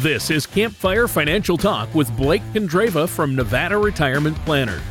This 0.00 0.30
is 0.30 0.46
Campfire 0.46 1.08
Financial 1.08 1.56
Talk 1.56 1.94
with 1.94 2.14
Blake 2.18 2.42
Condreva 2.52 3.08
from 3.08 3.34
Nevada 3.34 3.78
Retirement 3.78 4.36
Planners. 4.44 4.82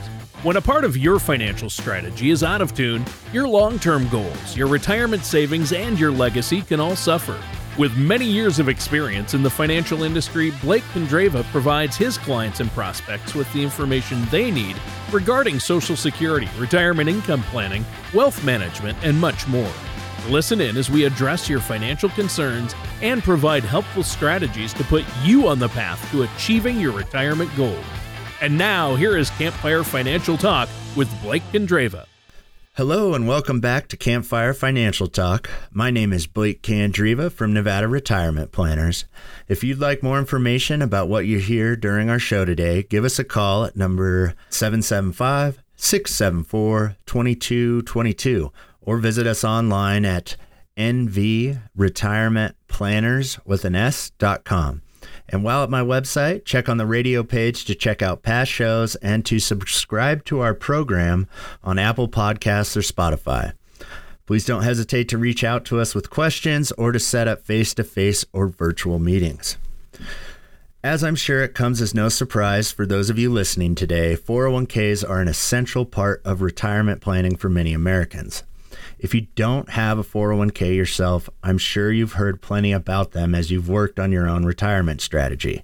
When 0.41 0.57
a 0.57 0.61
part 0.61 0.83
of 0.83 0.97
your 0.97 1.19
financial 1.19 1.69
strategy 1.69 2.31
is 2.31 2.41
out 2.41 2.59
of 2.59 2.73
tune, 2.73 3.05
your 3.31 3.47
long 3.47 3.77
term 3.77 4.09
goals, 4.09 4.57
your 4.57 4.67
retirement 4.67 5.23
savings, 5.23 5.73
and 5.73 5.99
your 5.99 6.09
legacy 6.09 6.63
can 6.63 6.79
all 6.79 6.95
suffer. 6.95 7.39
With 7.77 7.95
many 7.95 8.25
years 8.25 8.57
of 8.57 8.67
experience 8.67 9.35
in 9.35 9.43
the 9.43 9.49
financial 9.49 10.01
industry, 10.01 10.51
Blake 10.59 10.83
Condreva 10.85 11.43
provides 11.51 11.95
his 11.95 12.17
clients 12.17 12.59
and 12.59 12.71
prospects 12.71 13.35
with 13.35 13.51
the 13.53 13.61
information 13.61 14.25
they 14.31 14.49
need 14.49 14.75
regarding 15.11 15.59
Social 15.59 15.95
Security, 15.95 16.49
retirement 16.57 17.09
income 17.09 17.43
planning, 17.43 17.85
wealth 18.11 18.43
management, 18.43 18.97
and 19.03 19.21
much 19.21 19.47
more. 19.47 19.71
Listen 20.29 20.59
in 20.59 20.75
as 20.75 20.89
we 20.89 21.05
address 21.05 21.47
your 21.47 21.59
financial 21.59 22.09
concerns 22.09 22.73
and 23.03 23.21
provide 23.21 23.63
helpful 23.63 24.01
strategies 24.01 24.73
to 24.73 24.83
put 24.85 25.05
you 25.21 25.47
on 25.47 25.59
the 25.59 25.69
path 25.69 26.09
to 26.09 26.23
achieving 26.23 26.79
your 26.79 26.93
retirement 26.93 27.55
goals. 27.55 27.85
And 28.41 28.57
now, 28.57 28.95
here 28.95 29.17
is 29.17 29.29
Campfire 29.31 29.83
Financial 29.83 30.35
Talk 30.35 30.67
with 30.95 31.09
Blake 31.21 31.43
Condreva. 31.51 32.07
Hello 32.73 33.13
and 33.13 33.27
welcome 33.27 33.59
back 33.59 33.87
to 33.89 33.97
Campfire 33.97 34.53
Financial 34.55 35.07
Talk. 35.07 35.47
My 35.71 35.91
name 35.91 36.11
is 36.11 36.25
Blake 36.25 36.63
Condreva 36.63 37.31
from 37.31 37.53
Nevada 37.53 37.87
Retirement 37.87 38.51
Planners. 38.51 39.05
If 39.47 39.63
you'd 39.63 39.79
like 39.79 40.01
more 40.01 40.17
information 40.17 40.81
about 40.81 41.07
what 41.07 41.27
you 41.27 41.37
hear 41.37 41.75
during 41.75 42.09
our 42.09 42.19
show 42.19 42.45
today, 42.45 42.81
give 42.81 43.05
us 43.05 43.19
a 43.19 43.23
call 43.23 43.63
at 43.63 43.77
number 43.77 44.33
775 44.49 45.61
674 45.77 46.95
2222 47.05 48.51
or 48.85 48.97
visit 48.97 49.27
us 49.27 49.43
online 49.43 50.05
at 50.05 50.37
nvretirementplanners 50.77 53.39
with 53.45 53.65
an 53.65 53.75
S.com. 53.75 54.81
And 55.27 55.43
while 55.43 55.63
at 55.63 55.69
my 55.69 55.81
website, 55.81 56.45
check 56.45 56.69
on 56.69 56.77
the 56.77 56.85
radio 56.85 57.23
page 57.23 57.65
to 57.65 57.75
check 57.75 58.01
out 58.01 58.23
past 58.23 58.51
shows 58.51 58.95
and 58.97 59.25
to 59.25 59.39
subscribe 59.39 60.23
to 60.25 60.41
our 60.41 60.53
program 60.53 61.27
on 61.63 61.79
Apple 61.79 62.07
Podcasts 62.07 62.77
or 62.77 62.81
Spotify. 62.81 63.53
Please 64.25 64.45
don't 64.45 64.63
hesitate 64.63 65.07
to 65.09 65.17
reach 65.17 65.43
out 65.43 65.65
to 65.65 65.79
us 65.79 65.93
with 65.93 66.09
questions 66.09 66.71
or 66.73 66.91
to 66.91 66.99
set 66.99 67.27
up 67.27 67.43
face 67.43 67.73
to 67.75 67.83
face 67.83 68.25
or 68.33 68.47
virtual 68.47 68.99
meetings. 68.99 69.57
As 70.83 71.03
I'm 71.03 71.15
sure 71.15 71.43
it 71.43 71.55
comes 71.55 71.81
as 71.81 71.95
no 71.95 72.09
surprise 72.09 72.71
for 72.71 72.85
those 72.85 73.09
of 73.09 73.17
you 73.17 73.31
listening 73.31 73.73
today, 73.73 74.15
401ks 74.15 75.07
are 75.07 75.19
an 75.19 75.27
essential 75.27 75.85
part 75.85 76.21
of 76.23 76.41
retirement 76.41 77.01
planning 77.01 77.35
for 77.35 77.49
many 77.49 77.73
Americans. 77.73 78.43
If 78.99 79.13
you 79.13 79.27
don't 79.35 79.69
have 79.69 79.99
a 79.99 80.03
401k 80.03 80.75
yourself, 80.75 81.29
I'm 81.43 81.57
sure 81.57 81.91
you've 81.91 82.13
heard 82.13 82.41
plenty 82.41 82.71
about 82.71 83.11
them 83.11 83.35
as 83.35 83.51
you've 83.51 83.69
worked 83.69 83.99
on 83.99 84.11
your 84.11 84.27
own 84.27 84.45
retirement 84.45 85.01
strategy. 85.01 85.63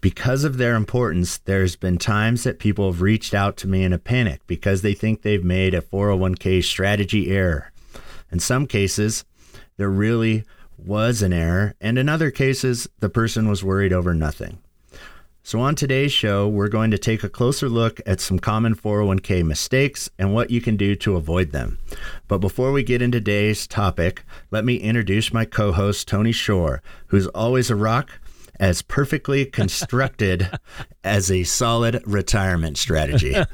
Because 0.00 0.44
of 0.44 0.58
their 0.58 0.74
importance, 0.74 1.38
there's 1.38 1.76
been 1.76 1.98
times 1.98 2.44
that 2.44 2.58
people 2.58 2.90
have 2.90 3.00
reached 3.00 3.34
out 3.34 3.56
to 3.58 3.68
me 3.68 3.84
in 3.84 3.92
a 3.92 3.98
panic 3.98 4.40
because 4.46 4.82
they 4.82 4.94
think 4.94 5.22
they've 5.22 5.44
made 5.44 5.74
a 5.74 5.80
401k 5.80 6.62
strategy 6.62 7.30
error. 7.30 7.72
In 8.30 8.38
some 8.38 8.66
cases, 8.66 9.24
there 9.76 9.90
really 9.90 10.44
was 10.76 11.22
an 11.22 11.32
error, 11.32 11.74
and 11.80 11.98
in 11.98 12.08
other 12.08 12.30
cases, 12.30 12.88
the 12.98 13.08
person 13.08 13.48
was 13.48 13.62
worried 13.62 13.92
over 13.92 14.14
nothing. 14.14 14.58
So, 15.44 15.58
on 15.58 15.74
today's 15.74 16.12
show, 16.12 16.46
we're 16.46 16.68
going 16.68 16.92
to 16.92 16.98
take 16.98 17.24
a 17.24 17.28
closer 17.28 17.68
look 17.68 18.00
at 18.06 18.20
some 18.20 18.38
common 18.38 18.76
401k 18.76 19.44
mistakes 19.44 20.08
and 20.16 20.32
what 20.32 20.50
you 20.50 20.60
can 20.60 20.76
do 20.76 20.94
to 20.94 21.16
avoid 21.16 21.50
them. 21.50 21.78
But 22.28 22.38
before 22.38 22.70
we 22.70 22.84
get 22.84 23.02
into 23.02 23.18
today's 23.18 23.66
topic, 23.66 24.22
let 24.52 24.64
me 24.64 24.76
introduce 24.76 25.32
my 25.32 25.44
co 25.44 25.72
host, 25.72 26.06
Tony 26.06 26.30
Shore, 26.30 26.80
who's 27.08 27.26
always 27.26 27.70
a 27.70 27.76
rock, 27.76 28.20
as 28.60 28.82
perfectly 28.82 29.44
constructed 29.60 30.48
as 31.02 31.28
a 31.28 31.42
solid 31.42 32.00
retirement 32.06 32.78
strategy. 32.78 33.34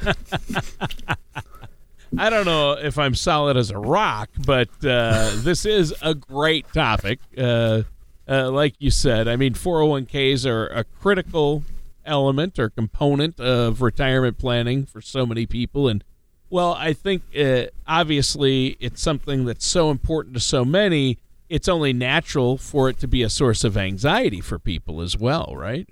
I 2.19 2.31
don't 2.31 2.45
know 2.45 2.73
if 2.73 2.99
I'm 2.99 3.15
solid 3.15 3.57
as 3.57 3.71
a 3.71 3.79
rock, 3.79 4.29
but 4.45 4.69
uh, 4.85 5.33
this 5.37 5.65
is 5.65 5.95
a 6.03 6.15
great 6.15 6.71
topic. 6.75 7.19
Uh, 7.37 7.85
uh, 8.29 8.51
like 8.51 8.75
you 8.79 8.91
said, 8.91 9.27
I 9.27 9.37
mean, 9.37 9.55
401ks 9.55 10.45
are 10.45 10.67
a 10.67 10.85
critical 10.85 11.63
element 12.09 12.59
or 12.59 12.71
component 12.71 13.39
of 13.39 13.83
retirement 13.83 14.39
planning 14.39 14.87
for 14.87 15.01
so 15.01 15.25
many 15.27 15.47
people. 15.47 15.89
And 15.89 16.03
well, 16.51 16.73
I 16.73 16.93
think 16.93 17.23
uh, 17.39 17.67
obviously 17.87 18.77
it's 18.81 19.01
something 19.01 19.45
that's 19.45 19.67
so 19.67 19.91
important 19.91 20.35
to 20.35 20.41
so 20.41 20.65
many. 20.65 21.19
It's 21.49 21.69
only 21.69 21.93
natural 21.93 22.59
for 22.59 22.89
it 22.89 22.99
to 23.01 23.09
be 23.09 23.23
a 23.23 23.31
source 23.31 23.65
of 23.65 23.77
anxiety 23.77 24.41
for 24.41 24.59
people 24.59 25.01
as 25.01 25.17
well, 25.17 25.55
right? 25.57 25.89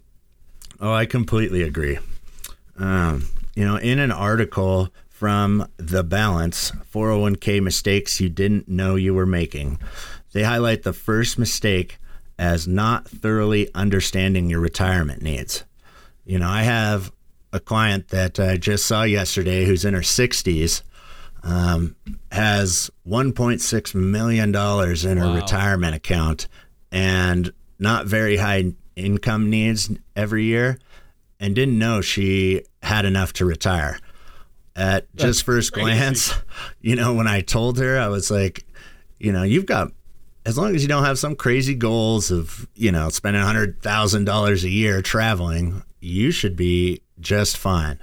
Oh, 0.80 0.92
I 0.92 1.06
completely 1.06 1.62
agree. 1.62 1.98
Um, 2.78 3.28
you 3.54 3.64
know, 3.64 3.76
in 3.76 3.98
an 3.98 4.12
article 4.12 4.90
from 5.08 5.66
The 5.78 6.04
Balance 6.04 6.72
401k 6.92 7.62
mistakes 7.62 8.20
you 8.20 8.28
didn't 8.28 8.68
know 8.68 8.96
you 8.96 9.14
were 9.14 9.26
making, 9.26 9.78
they 10.32 10.42
highlight 10.42 10.82
the 10.82 10.92
first 10.92 11.38
mistake 11.38 11.98
as 12.38 12.68
not 12.68 13.08
thoroughly 13.08 13.70
understanding 13.74 14.50
your 14.50 14.60
retirement 14.60 15.22
needs. 15.22 15.64
You 16.26 16.40
know, 16.40 16.48
I 16.48 16.62
have 16.62 17.12
a 17.52 17.60
client 17.60 18.08
that 18.08 18.38
I 18.40 18.56
just 18.56 18.84
saw 18.84 19.04
yesterday 19.04 19.64
who's 19.64 19.84
in 19.84 19.94
her 19.94 20.00
60s, 20.00 20.82
um, 21.44 21.94
has 22.32 22.90
$1.6 23.08 23.94
million 23.94 24.48
in 24.48 25.16
her 25.16 25.26
wow. 25.26 25.34
retirement 25.34 25.94
account 25.94 26.48
and 26.90 27.52
not 27.78 28.06
very 28.06 28.36
high 28.36 28.72
income 28.96 29.50
needs 29.50 29.90
every 30.16 30.44
year, 30.44 30.78
and 31.38 31.54
didn't 31.54 31.78
know 31.78 32.00
she 32.00 32.62
had 32.82 33.04
enough 33.04 33.32
to 33.34 33.44
retire. 33.44 33.98
At 34.74 35.06
That's 35.12 35.24
just 35.24 35.44
first 35.44 35.72
crazy. 35.72 35.86
glance, 35.86 36.34
you 36.80 36.96
know, 36.96 37.14
when 37.14 37.26
I 37.26 37.40
told 37.40 37.78
her, 37.78 37.98
I 37.98 38.08
was 38.08 38.30
like, 38.30 38.66
you 39.18 39.32
know, 39.32 39.42
you've 39.42 39.66
got 39.66 39.92
as 40.44 40.56
long 40.56 40.74
as 40.74 40.82
you 40.82 40.88
don't 40.88 41.04
have 41.04 41.18
some 41.18 41.34
crazy 41.34 41.74
goals 41.74 42.30
of 42.30 42.68
you 42.74 42.92
know 42.92 43.08
spending 43.08 43.42
hundred 43.42 43.82
thousand 43.82 44.24
dollars 44.24 44.64
a 44.64 44.70
year 44.70 45.02
traveling, 45.02 45.82
you 46.00 46.30
should 46.30 46.56
be 46.56 47.02
just 47.20 47.56
fine. 47.56 47.98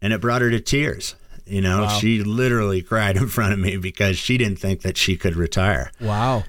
And 0.00 0.12
it 0.12 0.20
brought 0.20 0.42
her 0.42 0.50
to 0.50 0.60
tears. 0.60 1.14
You 1.46 1.60
know, 1.60 1.82
wow. 1.82 1.88
she 1.98 2.22
literally 2.22 2.82
cried 2.82 3.16
in 3.16 3.28
front 3.28 3.52
of 3.52 3.58
me 3.58 3.76
because 3.76 4.16
she 4.16 4.38
didn't 4.38 4.58
think 4.58 4.82
that 4.82 4.96
she 4.96 5.16
could 5.16 5.36
retire. 5.36 5.90
Wow. 6.00 6.44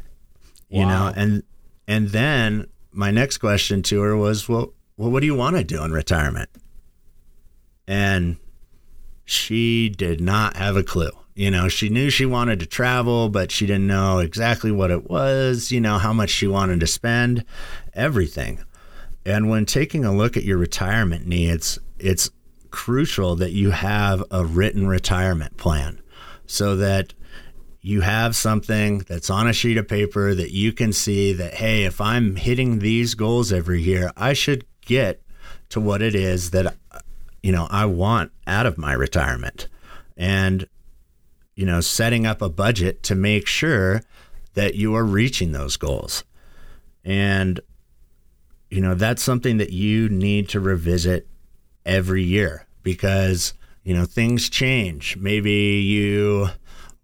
You 0.69 0.81
wow. 0.81 1.09
know, 1.09 1.13
and 1.15 1.43
and 1.87 2.09
then 2.09 2.67
my 2.91 3.11
next 3.11 3.37
question 3.37 3.81
to 3.83 4.01
her 4.01 4.15
was, 4.15 4.47
"Well, 4.47 4.73
well, 4.97 5.11
what 5.11 5.19
do 5.21 5.25
you 5.25 5.35
want 5.35 5.55
to 5.57 5.63
do 5.63 5.83
in 5.83 5.91
retirement?" 5.91 6.49
And 7.87 8.37
she 9.25 9.89
did 9.89 10.21
not 10.21 10.55
have 10.55 10.77
a 10.77 10.83
clue. 10.83 11.11
You 11.35 11.49
know, 11.49 11.67
she 11.67 11.89
knew 11.89 12.09
she 12.09 12.25
wanted 12.25 12.59
to 12.59 12.65
travel, 12.65 13.29
but 13.29 13.51
she 13.51 13.65
didn't 13.65 13.87
know 13.87 14.19
exactly 14.19 14.71
what 14.71 14.91
it 14.91 15.09
was, 15.09 15.71
you 15.71 15.81
know, 15.81 15.97
how 15.97 16.13
much 16.13 16.29
she 16.29 16.47
wanted 16.47 16.79
to 16.81 16.87
spend, 16.87 17.43
everything. 17.93 18.63
And 19.25 19.49
when 19.49 19.65
taking 19.65 20.05
a 20.05 20.13
look 20.13 20.35
at 20.35 20.43
your 20.43 20.57
retirement 20.57 21.25
needs, 21.25 21.79
it's 21.99 22.29
crucial 22.71 23.35
that 23.37 23.51
you 23.51 23.71
have 23.71 24.23
a 24.31 24.43
written 24.45 24.87
retirement 24.87 25.57
plan 25.57 26.01
so 26.45 26.75
that 26.75 27.13
you 27.81 28.01
have 28.01 28.35
something 28.35 28.99
that's 28.99 29.29
on 29.29 29.47
a 29.47 29.53
sheet 29.53 29.77
of 29.77 29.87
paper 29.87 30.33
that 30.33 30.51
you 30.51 30.71
can 30.71 30.93
see 30.93 31.33
that, 31.33 31.55
hey, 31.55 31.83
if 31.83 31.99
I'm 31.99 32.35
hitting 32.35 32.79
these 32.79 33.13
goals 33.13 33.51
every 33.51 33.81
year, 33.81 34.11
I 34.15 34.33
should 34.33 34.65
get 34.85 35.21
to 35.69 35.81
what 35.81 36.01
it 36.01 36.15
is 36.15 36.51
that, 36.51 36.75
you 37.41 37.51
know, 37.51 37.67
I 37.69 37.85
want 37.85 38.31
out 38.47 38.65
of 38.65 38.77
my 38.77 38.93
retirement. 38.93 39.67
And, 40.15 40.67
you 41.55 41.65
know, 41.65 41.81
setting 41.81 42.25
up 42.25 42.41
a 42.41 42.49
budget 42.49 43.03
to 43.03 43.15
make 43.15 43.47
sure 43.47 44.01
that 44.53 44.75
you 44.75 44.95
are 44.95 45.03
reaching 45.03 45.51
those 45.51 45.75
goals. 45.77 46.23
And 47.03 47.59
you 48.73 48.81
know, 48.81 48.95
that's 48.95 49.21
something 49.21 49.57
that 49.57 49.71
you 49.71 50.09
need 50.09 50.49
to 50.49 50.59
revisit 50.59 51.27
every 51.85 52.23
year 52.23 52.65
because, 52.81 53.53
you 53.83 53.93
know, 53.93 54.03
things 54.03 54.49
change. 54.49 55.15
Maybe 55.15 55.51
you 55.51 56.47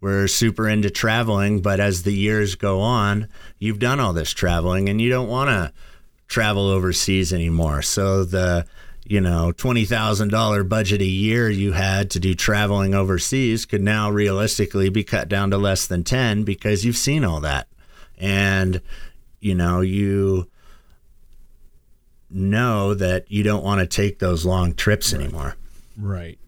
were 0.00 0.26
super 0.26 0.68
into 0.68 0.90
traveling, 0.90 1.62
but 1.62 1.78
as 1.78 2.02
the 2.02 2.12
years 2.12 2.56
go 2.56 2.80
on, 2.80 3.28
you've 3.60 3.78
done 3.78 4.00
all 4.00 4.12
this 4.12 4.32
traveling 4.32 4.88
and 4.88 5.00
you 5.00 5.10
don't 5.10 5.28
want 5.28 5.48
to 5.48 5.72
travel 6.26 6.66
overseas 6.66 7.32
anymore. 7.32 7.82
So 7.82 8.24
the, 8.24 8.66
you 9.04 9.20
know, 9.20 9.52
$20,000 9.56 10.68
budget 10.68 11.00
a 11.00 11.04
year 11.04 11.48
you 11.48 11.70
had 11.70 12.10
to 12.10 12.18
do 12.18 12.34
traveling 12.34 12.96
overseas 12.96 13.64
could 13.64 13.82
now 13.82 14.10
realistically 14.10 14.88
be 14.88 15.04
cut 15.04 15.28
down 15.28 15.50
to 15.52 15.56
less 15.56 15.86
than 15.86 16.02
10 16.02 16.42
because 16.42 16.84
you've 16.84 16.96
seen 16.96 17.24
all 17.24 17.42
that. 17.42 17.68
And, 18.18 18.82
you 19.38 19.54
know, 19.54 19.82
you 19.82 20.50
know 22.30 22.94
that 22.94 23.30
you 23.30 23.42
don't 23.42 23.64
want 23.64 23.80
to 23.80 23.86
take 23.86 24.18
those 24.18 24.44
long 24.44 24.74
trips 24.74 25.12
right. 25.12 25.22
anymore. 25.22 25.56
Right. 25.98 26.38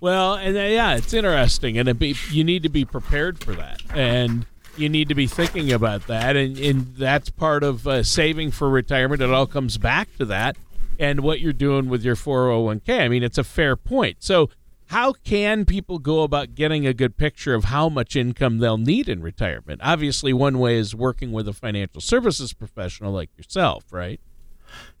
Well, 0.00 0.34
and 0.34 0.56
uh, 0.56 0.60
yeah, 0.60 0.96
it's 0.96 1.12
interesting, 1.12 1.76
and 1.78 1.88
it 1.88 1.98
be, 1.98 2.16
you 2.30 2.42
need 2.42 2.62
to 2.62 2.68
be 2.68 2.84
prepared 2.84 3.42
for 3.42 3.52
that. 3.54 3.82
And 3.94 4.46
you 4.76 4.88
need 4.88 5.08
to 5.08 5.14
be 5.14 5.26
thinking 5.26 5.72
about 5.72 6.06
that, 6.06 6.36
and, 6.36 6.58
and 6.58 6.94
that's 6.96 7.28
part 7.30 7.62
of 7.62 7.86
uh, 7.86 8.02
saving 8.02 8.52
for 8.52 8.70
retirement. 8.70 9.20
It 9.20 9.30
all 9.30 9.46
comes 9.46 9.76
back 9.76 10.08
to 10.16 10.24
that, 10.26 10.56
and 10.98 11.20
what 11.20 11.40
you're 11.40 11.52
doing 11.52 11.88
with 11.88 12.02
your 12.02 12.16
401k. 12.16 13.00
I 13.00 13.08
mean, 13.08 13.22
it's 13.22 13.38
a 13.38 13.44
fair 13.44 13.76
point. 13.76 14.18
So, 14.20 14.50
how 14.86 15.12
can 15.12 15.66
people 15.66 16.00
go 16.00 16.22
about 16.22 16.56
getting 16.56 16.84
a 16.84 16.92
good 16.92 17.16
picture 17.16 17.54
of 17.54 17.64
how 17.64 17.88
much 17.88 18.16
income 18.16 18.58
they'll 18.58 18.76
need 18.76 19.08
in 19.08 19.22
retirement? 19.22 19.80
Obviously, 19.84 20.32
one 20.32 20.58
way 20.58 20.76
is 20.76 20.94
working 20.94 21.30
with 21.30 21.46
a 21.46 21.52
financial 21.52 22.00
services 22.00 22.52
professional 22.52 23.12
like 23.12 23.30
yourself, 23.36 23.84
right? 23.92 24.20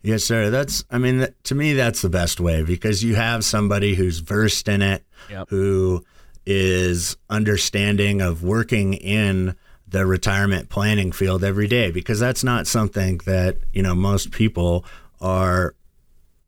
Yes, 0.02 0.24
sir. 0.24 0.50
That's, 0.50 0.84
I 0.90 0.98
mean, 0.98 1.26
to 1.44 1.54
me, 1.54 1.74
that's 1.74 2.02
the 2.02 2.08
best 2.08 2.40
way 2.40 2.62
because 2.62 3.04
you 3.04 3.14
have 3.16 3.44
somebody 3.44 3.94
who's 3.94 4.20
versed 4.20 4.68
in 4.68 4.82
it, 4.82 5.04
yep. 5.28 5.48
who 5.50 6.04
is 6.46 7.16
understanding 7.28 8.22
of 8.22 8.42
working 8.42 8.94
in 8.94 9.54
the 9.86 10.06
retirement 10.06 10.68
planning 10.68 11.12
field 11.12 11.44
every 11.44 11.66
day 11.66 11.90
because 11.90 12.18
that's 12.18 12.44
not 12.44 12.66
something 12.66 13.18
that, 13.26 13.58
you 13.72 13.82
know, 13.82 13.94
most 13.94 14.30
people 14.30 14.84
are 15.20 15.74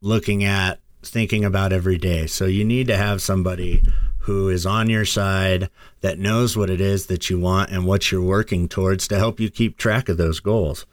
looking 0.01 0.43
at 0.43 0.79
thinking 1.03 1.45
about 1.45 1.73
every 1.73 1.97
day. 1.97 2.25
So 2.25 2.45
you 2.45 2.63
need 2.63 2.87
to 2.87 2.97
have 2.97 3.21
somebody 3.21 3.83
who 4.19 4.47
is 4.47 4.65
on 4.65 4.89
your 4.89 5.05
side 5.05 5.69
that 5.99 6.17
knows 6.17 6.55
what 6.55 6.69
it 6.69 6.79
is 6.79 7.07
that 7.07 7.29
you 7.29 7.37
want 7.37 7.71
and 7.71 7.85
what 7.85 8.09
you're 8.09 8.21
working 8.21 8.69
towards 8.69 9.07
to 9.09 9.17
help 9.17 9.39
you 9.39 9.49
keep 9.49 9.77
track 9.77 10.07
of 10.07 10.17
those 10.17 10.39
goals. 10.39 10.85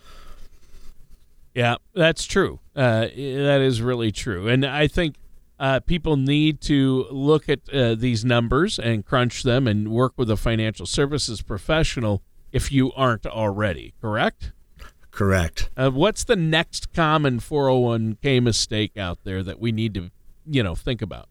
Yeah, 1.60 1.76
that's 1.92 2.24
true. 2.24 2.58
Uh, 2.74 3.02
that 3.02 3.60
is 3.60 3.82
really 3.82 4.12
true. 4.12 4.48
And 4.48 4.64
I 4.64 4.86
think 4.86 5.16
uh, 5.58 5.80
people 5.80 6.16
need 6.16 6.62
to 6.62 7.06
look 7.10 7.50
at 7.50 7.68
uh, 7.68 7.96
these 7.96 8.24
numbers 8.24 8.78
and 8.78 9.04
crunch 9.04 9.42
them 9.42 9.66
and 9.66 9.90
work 9.90 10.14
with 10.16 10.30
a 10.30 10.38
financial 10.38 10.86
services 10.86 11.42
professional 11.42 12.22
if 12.50 12.72
you 12.72 12.92
aren't 12.92 13.26
already, 13.26 13.92
correct? 14.00 14.52
Correct. 15.10 15.68
Uh, 15.76 15.90
what's 15.90 16.24
the 16.24 16.34
next 16.34 16.94
common 16.94 17.40
401k 17.40 18.42
mistake 18.42 18.96
out 18.96 19.18
there 19.24 19.42
that 19.42 19.60
we 19.60 19.70
need 19.70 19.92
to, 19.92 20.10
you 20.46 20.62
know, 20.62 20.74
think 20.74 21.02
about? 21.02 21.28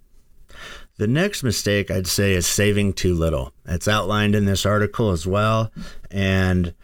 The 0.98 1.08
next 1.08 1.42
mistake 1.42 1.90
I'd 1.90 2.06
say 2.06 2.34
is 2.34 2.46
saving 2.46 2.94
too 2.94 3.16
little. 3.16 3.52
It's 3.66 3.88
outlined 3.88 4.36
in 4.36 4.46
this 4.46 4.64
article 4.64 5.10
as 5.10 5.26
well. 5.26 5.72
And, 6.12 6.76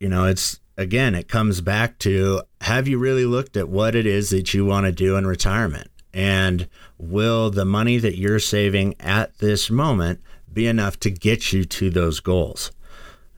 you 0.00 0.08
know, 0.08 0.24
it's 0.24 0.60
again, 0.76 1.14
it 1.14 1.28
comes 1.28 1.60
back 1.60 1.98
to 2.00 2.42
have 2.60 2.88
you 2.88 2.98
really 2.98 3.24
looked 3.24 3.56
at 3.56 3.68
what 3.68 3.94
it 3.94 4.06
is 4.06 4.30
that 4.30 4.54
you 4.54 4.64
want 4.64 4.86
to 4.86 4.92
do 4.92 5.16
in 5.16 5.26
retirement? 5.26 5.90
And 6.12 6.68
will 6.98 7.50
the 7.50 7.64
money 7.64 7.98
that 7.98 8.16
you're 8.16 8.38
saving 8.38 8.94
at 9.00 9.38
this 9.38 9.70
moment 9.70 10.20
be 10.52 10.66
enough 10.66 10.98
to 11.00 11.10
get 11.10 11.52
you 11.52 11.64
to 11.64 11.90
those 11.90 12.20
goals? 12.20 12.70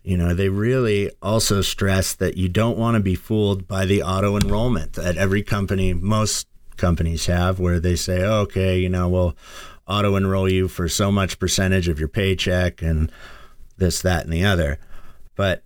You 0.03 0.17
know, 0.17 0.35
they 0.35 0.51
really 0.51 1.11
also 1.21 1.63
stress 1.63 2.15
that 2.15 2.37
you 2.37 2.49
don't 2.49 2.79
want 2.79 2.95
to 2.95 3.01
be 3.01 3.17
fooled 3.17 3.67
by 3.67 3.87
the 3.87 4.03
auto 4.03 4.37
enrollment 4.37 4.93
that 4.93 5.17
every 5.17 5.43
company, 5.43 5.95
most 5.95 6.47
companies 6.77 7.27
have, 7.27 7.59
where 7.59 7.81
they 7.81 7.97
say, 7.97 8.23
okay, 8.23 8.79
you 8.79 8.89
know, 8.89 9.09
we'll 9.09 9.37
auto 9.89 10.15
enroll 10.15 10.49
you 10.49 10.69
for 10.69 10.89
so 10.89 11.11
much 11.11 11.39
percentage 11.39 11.89
of 11.89 11.99
your 11.99 12.09
paycheck 12.09 12.83
and 12.83 13.11
this, 13.79 14.03
that, 14.03 14.25
and 14.25 14.33
the 14.33 14.45
other. 14.45 14.79
But 15.35 15.65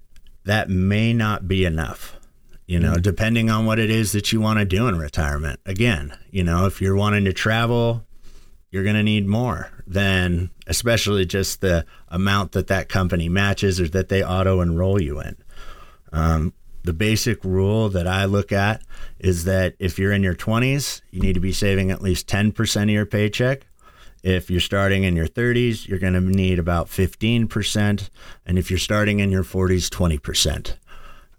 that 0.50 0.68
may 0.68 1.12
not 1.12 1.48
be 1.48 1.64
enough 1.64 2.16
you 2.70 2.78
know, 2.78 2.92
mm-hmm. 2.92 3.00
depending 3.00 3.50
on 3.50 3.66
what 3.66 3.80
it 3.80 3.90
is 3.90 4.12
that 4.12 4.30
you 4.30 4.40
want 4.40 4.60
to 4.60 4.64
do 4.64 4.86
in 4.86 4.96
retirement. 4.96 5.58
Again, 5.66 6.16
you 6.30 6.44
know, 6.44 6.66
if 6.66 6.80
you're 6.80 6.94
wanting 6.94 7.24
to 7.24 7.32
travel, 7.32 8.04
you're 8.70 8.84
going 8.84 8.94
to 8.94 9.02
need 9.02 9.26
more 9.26 9.72
than 9.88 10.50
especially 10.68 11.26
just 11.26 11.62
the 11.62 11.84
amount 12.06 12.52
that 12.52 12.68
that 12.68 12.88
company 12.88 13.28
matches 13.28 13.80
or 13.80 13.88
that 13.88 14.08
they 14.08 14.22
auto 14.22 14.60
enroll 14.60 15.02
you 15.02 15.18
in. 15.18 15.36
Um, 16.12 16.54
the 16.84 16.92
basic 16.92 17.44
rule 17.44 17.88
that 17.88 18.06
I 18.06 18.26
look 18.26 18.52
at 18.52 18.82
is 19.18 19.46
that 19.46 19.74
if 19.80 19.98
you're 19.98 20.12
in 20.12 20.22
your 20.22 20.36
20s, 20.36 21.02
you 21.10 21.20
need 21.20 21.34
to 21.34 21.40
be 21.40 21.50
saving 21.50 21.90
at 21.90 22.00
least 22.00 22.28
10% 22.28 22.82
of 22.84 22.88
your 22.90 23.04
paycheck. 23.04 23.66
If 24.22 24.50
you're 24.50 24.60
starting 24.60 25.04
in 25.04 25.16
your 25.16 25.26
30s, 25.26 25.88
you're 25.88 25.98
going 25.98 26.12
to 26.12 26.20
need 26.20 26.58
about 26.58 26.88
15%. 26.88 28.10
And 28.46 28.58
if 28.58 28.70
you're 28.70 28.78
starting 28.78 29.20
in 29.20 29.30
your 29.30 29.44
40s, 29.44 29.88
20%. 29.88 30.74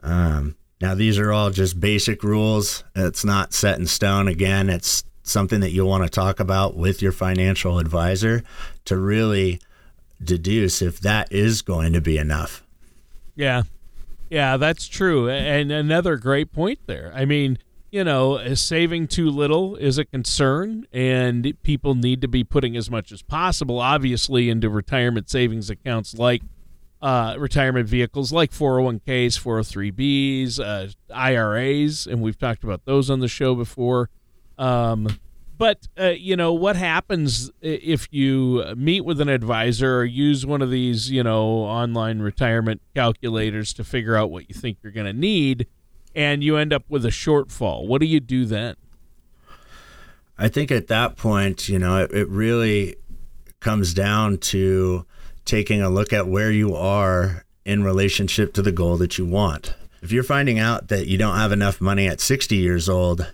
Um, 0.04 0.56
now, 0.82 0.96
these 0.96 1.20
are 1.20 1.32
all 1.32 1.52
just 1.52 1.80
basic 1.80 2.24
rules. 2.24 2.84
It's 2.96 3.24
not 3.24 3.54
set 3.54 3.78
in 3.78 3.86
stone. 3.86 4.28
Again, 4.28 4.70
it's 4.70 5.04
something 5.24 5.60
that 5.60 5.72
you'll 5.72 5.88
want 5.88 6.04
to 6.04 6.10
talk 6.10 6.40
about 6.40 6.76
with 6.76 7.02
your 7.02 7.12
financial 7.12 7.78
advisor 7.78 8.44
to 8.86 8.98
really 8.98 9.60
deduce 10.24 10.82
if 10.82 11.00
that 11.02 11.32
is 11.32 11.62
going 11.62 11.94
to 11.94 12.02
be 12.02 12.18
enough. 12.18 12.64
Yeah. 13.36 13.64
Yeah, 14.30 14.58
that's 14.58 14.88
true. 14.88 15.30
And 15.30 15.72
another 15.72 16.16
great 16.16 16.52
point 16.52 16.80
there. 16.86 17.12
I 17.14 17.26
mean, 17.26 17.60
you 17.92 18.06
know, 18.06 18.54
saving 18.56 19.08
too 19.08 19.30
little 19.30 19.76
is 19.76 19.98
a 19.98 20.06
concern, 20.06 20.88
and 20.94 21.54
people 21.62 21.94
need 21.94 22.22
to 22.22 22.28
be 22.28 22.44
putting 22.44 22.78
as 22.78 22.90
much 22.90 23.12
as 23.12 23.22
possible, 23.22 23.80
obviously, 23.80 24.50
into 24.50 24.70
retirement 24.70 25.30
savings 25.30 25.70
accounts 25.70 26.14
like 26.16 26.42
uh, 27.02 27.36
retirement 27.38 27.90
vehicles, 27.90 28.32
like 28.32 28.52
401ks, 28.52 29.38
403bs, 29.40 30.60
uh, 30.60 30.88
IRAs, 31.14 32.08
and 32.08 32.22
we've 32.22 32.38
talked 32.38 32.64
about 32.64 32.86
those 32.86 33.10
on 33.10 33.20
the 33.20 33.28
show 33.28 33.56
before. 33.56 34.10
Um, 34.58 35.20
but 35.58 35.88
uh, 36.00 36.10
you 36.10 36.36
know 36.36 36.54
what 36.54 36.76
happens 36.76 37.52
if 37.62 38.08
you 38.12 38.64
meet 38.76 39.02
with 39.02 39.20
an 39.22 39.30
advisor 39.30 40.00
or 40.00 40.06
use 40.06 40.46
one 40.46 40.62
of 40.62 40.72
these, 40.72 41.12
you 41.12 41.24
know, 41.24 41.44
online 41.44 42.20
retirement 42.20 42.82
calculators 42.96 43.74
to 43.74 43.84
figure 43.84 44.16
out 44.16 44.32
what 44.32 44.50
you 44.50 44.56
think 44.56 44.78
you're 44.82 44.92
going 44.92 45.06
to 45.06 45.14
need 45.14 45.68
and 46.16 46.44
you 46.44 46.58
end 46.58 46.74
up 46.74 46.84
with 46.90 47.06
a 47.06 47.10
shortfall. 47.10 47.88
What 47.88 48.02
do 48.02 48.08
you 48.08 48.20
do 48.20 48.46
then? 48.46 48.76
I 50.38 50.48
think 50.48 50.72
at 50.72 50.88
that 50.88 51.18
point, 51.18 51.70
you 51.70 51.78
know, 51.78 51.98
it, 51.98 52.12
it 52.12 52.30
really 52.30 52.96
comes 53.60 53.94
down 53.94 54.38
to 54.40 55.06
taking 55.46 55.82
a 55.82 55.90
look 55.90 56.14
at 56.14 56.28
where 56.28 56.52
you 56.52 56.76
are 56.76 57.46
in 57.64 57.84
relationship 57.84 58.54
to 58.54 58.62
the 58.62 58.72
goal 58.72 58.98
that 58.98 59.18
you 59.18 59.26
want. 59.26 59.76
If 60.02 60.12
you're 60.12 60.24
finding 60.24 60.58
out 60.58 60.88
that 60.88 61.08
you 61.08 61.18
don't 61.18 61.36
have 61.36 61.52
enough 61.52 61.80
money 61.80 62.08
at 62.08 62.20
60 62.20 62.56
years 62.56 62.90
old, 62.90 63.32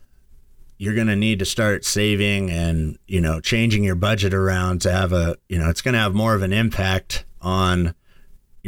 you're 0.78 0.96
going 0.96 1.08
to 1.08 1.16
need 1.16 1.40
to 1.40 1.46
start 1.46 1.86
saving 1.86 2.52
and, 2.52 2.98
you 3.08 3.22
know, 3.22 3.40
changing 3.40 3.84
your 3.84 3.96
budget 3.96 4.34
around 4.34 4.82
to 4.82 4.92
have 4.92 5.14
a, 5.14 5.38
you 5.48 5.58
know, 5.58 5.70
it's 5.70 5.82
going 5.82 5.94
to 5.94 6.00
have 6.00 6.14
more 6.14 6.36
of 6.36 6.42
an 6.42 6.54
impact 6.54 7.26
on 7.42 7.96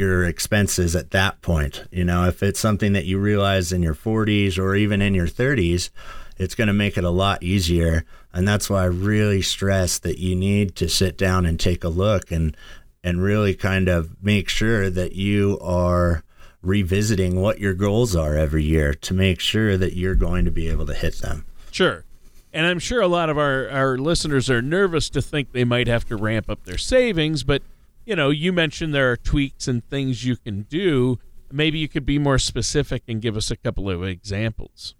your 0.00 0.24
expenses 0.24 0.96
at 0.96 1.10
that 1.12 1.42
point. 1.42 1.84
You 1.92 2.04
know, 2.04 2.26
if 2.26 2.42
it's 2.42 2.58
something 2.58 2.94
that 2.94 3.04
you 3.04 3.18
realize 3.18 3.70
in 3.70 3.82
your 3.82 3.94
40s 3.94 4.58
or 4.58 4.74
even 4.74 5.02
in 5.02 5.14
your 5.14 5.28
30s, 5.28 5.90
it's 6.38 6.54
going 6.54 6.68
to 6.68 6.72
make 6.72 6.96
it 6.96 7.04
a 7.04 7.10
lot 7.10 7.42
easier. 7.42 8.04
And 8.32 8.48
that's 8.48 8.70
why 8.70 8.82
I 8.82 8.86
really 8.86 9.42
stress 9.42 9.98
that 9.98 10.18
you 10.18 10.34
need 10.34 10.74
to 10.76 10.88
sit 10.88 11.18
down 11.18 11.44
and 11.44 11.60
take 11.60 11.84
a 11.84 11.88
look 11.88 12.32
and 12.32 12.56
and 13.02 13.22
really 13.22 13.54
kind 13.54 13.88
of 13.88 14.22
make 14.22 14.48
sure 14.48 14.90
that 14.90 15.12
you 15.12 15.58
are 15.62 16.22
revisiting 16.62 17.40
what 17.40 17.58
your 17.58 17.72
goals 17.72 18.14
are 18.14 18.36
every 18.36 18.64
year 18.64 18.92
to 18.92 19.14
make 19.14 19.40
sure 19.40 19.78
that 19.78 19.94
you're 19.94 20.14
going 20.14 20.44
to 20.44 20.50
be 20.50 20.68
able 20.68 20.84
to 20.84 20.94
hit 20.94 21.14
them. 21.20 21.46
Sure. 21.70 22.04
And 22.52 22.66
I'm 22.66 22.78
sure 22.78 23.00
a 23.00 23.08
lot 23.08 23.30
of 23.30 23.38
our, 23.38 23.70
our 23.70 23.96
listeners 23.96 24.50
are 24.50 24.60
nervous 24.60 25.08
to 25.10 25.22
think 25.22 25.52
they 25.52 25.64
might 25.64 25.86
have 25.86 26.06
to 26.08 26.16
ramp 26.16 26.50
up 26.50 26.64
their 26.64 26.76
savings, 26.76 27.42
but 27.42 27.62
you 28.10 28.16
know, 28.16 28.30
you 28.30 28.52
mentioned 28.52 28.92
there 28.92 29.12
are 29.12 29.16
tweaks 29.16 29.68
and 29.68 29.88
things 29.88 30.24
you 30.24 30.34
can 30.34 30.62
do. 30.62 31.20
Maybe 31.52 31.78
you 31.78 31.86
could 31.86 32.04
be 32.04 32.18
more 32.18 32.40
specific 32.40 33.04
and 33.06 33.22
give 33.22 33.36
us 33.36 33.52
a 33.52 33.56
couple 33.56 33.88
of 33.88 34.02
examples. 34.02 34.96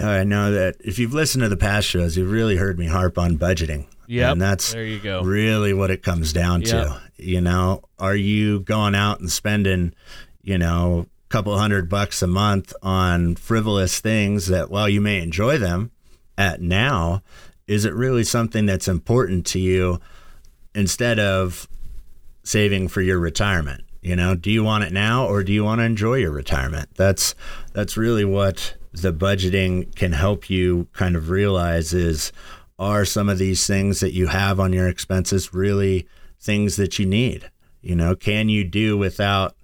I 0.00 0.22
know 0.22 0.52
that 0.52 0.76
if 0.78 1.00
you've 1.00 1.12
listened 1.12 1.42
to 1.42 1.48
the 1.48 1.56
past 1.56 1.88
shows, 1.88 2.16
you've 2.16 2.30
really 2.30 2.54
heard 2.54 2.78
me 2.78 2.86
harp 2.86 3.18
on 3.18 3.36
budgeting. 3.36 3.88
Yeah, 4.06 4.30
and 4.30 4.40
that's 4.40 4.72
there 4.72 4.84
you 4.84 5.00
go. 5.00 5.22
Really, 5.22 5.74
what 5.74 5.90
it 5.90 6.04
comes 6.04 6.32
down 6.32 6.62
yep. 6.62 6.70
to. 6.70 7.02
You 7.16 7.40
know, 7.40 7.82
are 7.98 8.14
you 8.14 8.60
going 8.60 8.94
out 8.94 9.18
and 9.18 9.30
spending, 9.30 9.92
you 10.40 10.56
know, 10.56 11.06
a 11.26 11.28
couple 11.30 11.58
hundred 11.58 11.88
bucks 11.88 12.22
a 12.22 12.28
month 12.28 12.72
on 12.80 13.34
frivolous 13.34 13.98
things 13.98 14.46
that, 14.46 14.70
while 14.70 14.88
you 14.88 15.00
may 15.00 15.20
enjoy 15.20 15.58
them 15.58 15.90
at 16.38 16.60
now, 16.60 17.22
is 17.66 17.84
it 17.84 17.92
really 17.92 18.22
something 18.22 18.66
that's 18.66 18.86
important 18.86 19.46
to 19.46 19.58
you 19.58 20.00
instead 20.76 21.18
of 21.18 21.66
saving 22.44 22.88
for 22.88 23.00
your 23.00 23.18
retirement? 23.18 23.82
You 24.02 24.16
know, 24.16 24.34
do 24.36 24.50
you 24.50 24.62
want 24.62 24.84
it 24.84 24.92
now 24.92 25.26
or 25.26 25.42
do 25.42 25.52
you 25.52 25.64
want 25.64 25.80
to 25.80 25.84
enjoy 25.84 26.16
your 26.16 26.30
retirement? 26.30 26.90
That's 26.94 27.34
that's 27.72 27.96
really 27.96 28.24
what 28.24 28.76
the 28.92 29.12
budgeting 29.12 29.92
can 29.96 30.12
help 30.12 30.48
you 30.48 30.86
kind 30.92 31.16
of 31.16 31.30
realize 31.30 31.92
is 31.92 32.30
are 32.78 33.04
some 33.04 33.28
of 33.28 33.38
these 33.38 33.66
things 33.66 34.00
that 34.00 34.12
you 34.12 34.26
have 34.26 34.60
on 34.60 34.72
your 34.72 34.88
expenses 34.88 35.54
really 35.54 36.06
things 36.40 36.76
that 36.76 36.98
you 36.98 37.06
need? 37.06 37.50
You 37.80 37.96
know, 37.96 38.14
can 38.14 38.48
you 38.48 38.64
do 38.64 38.96
without, 38.96 39.56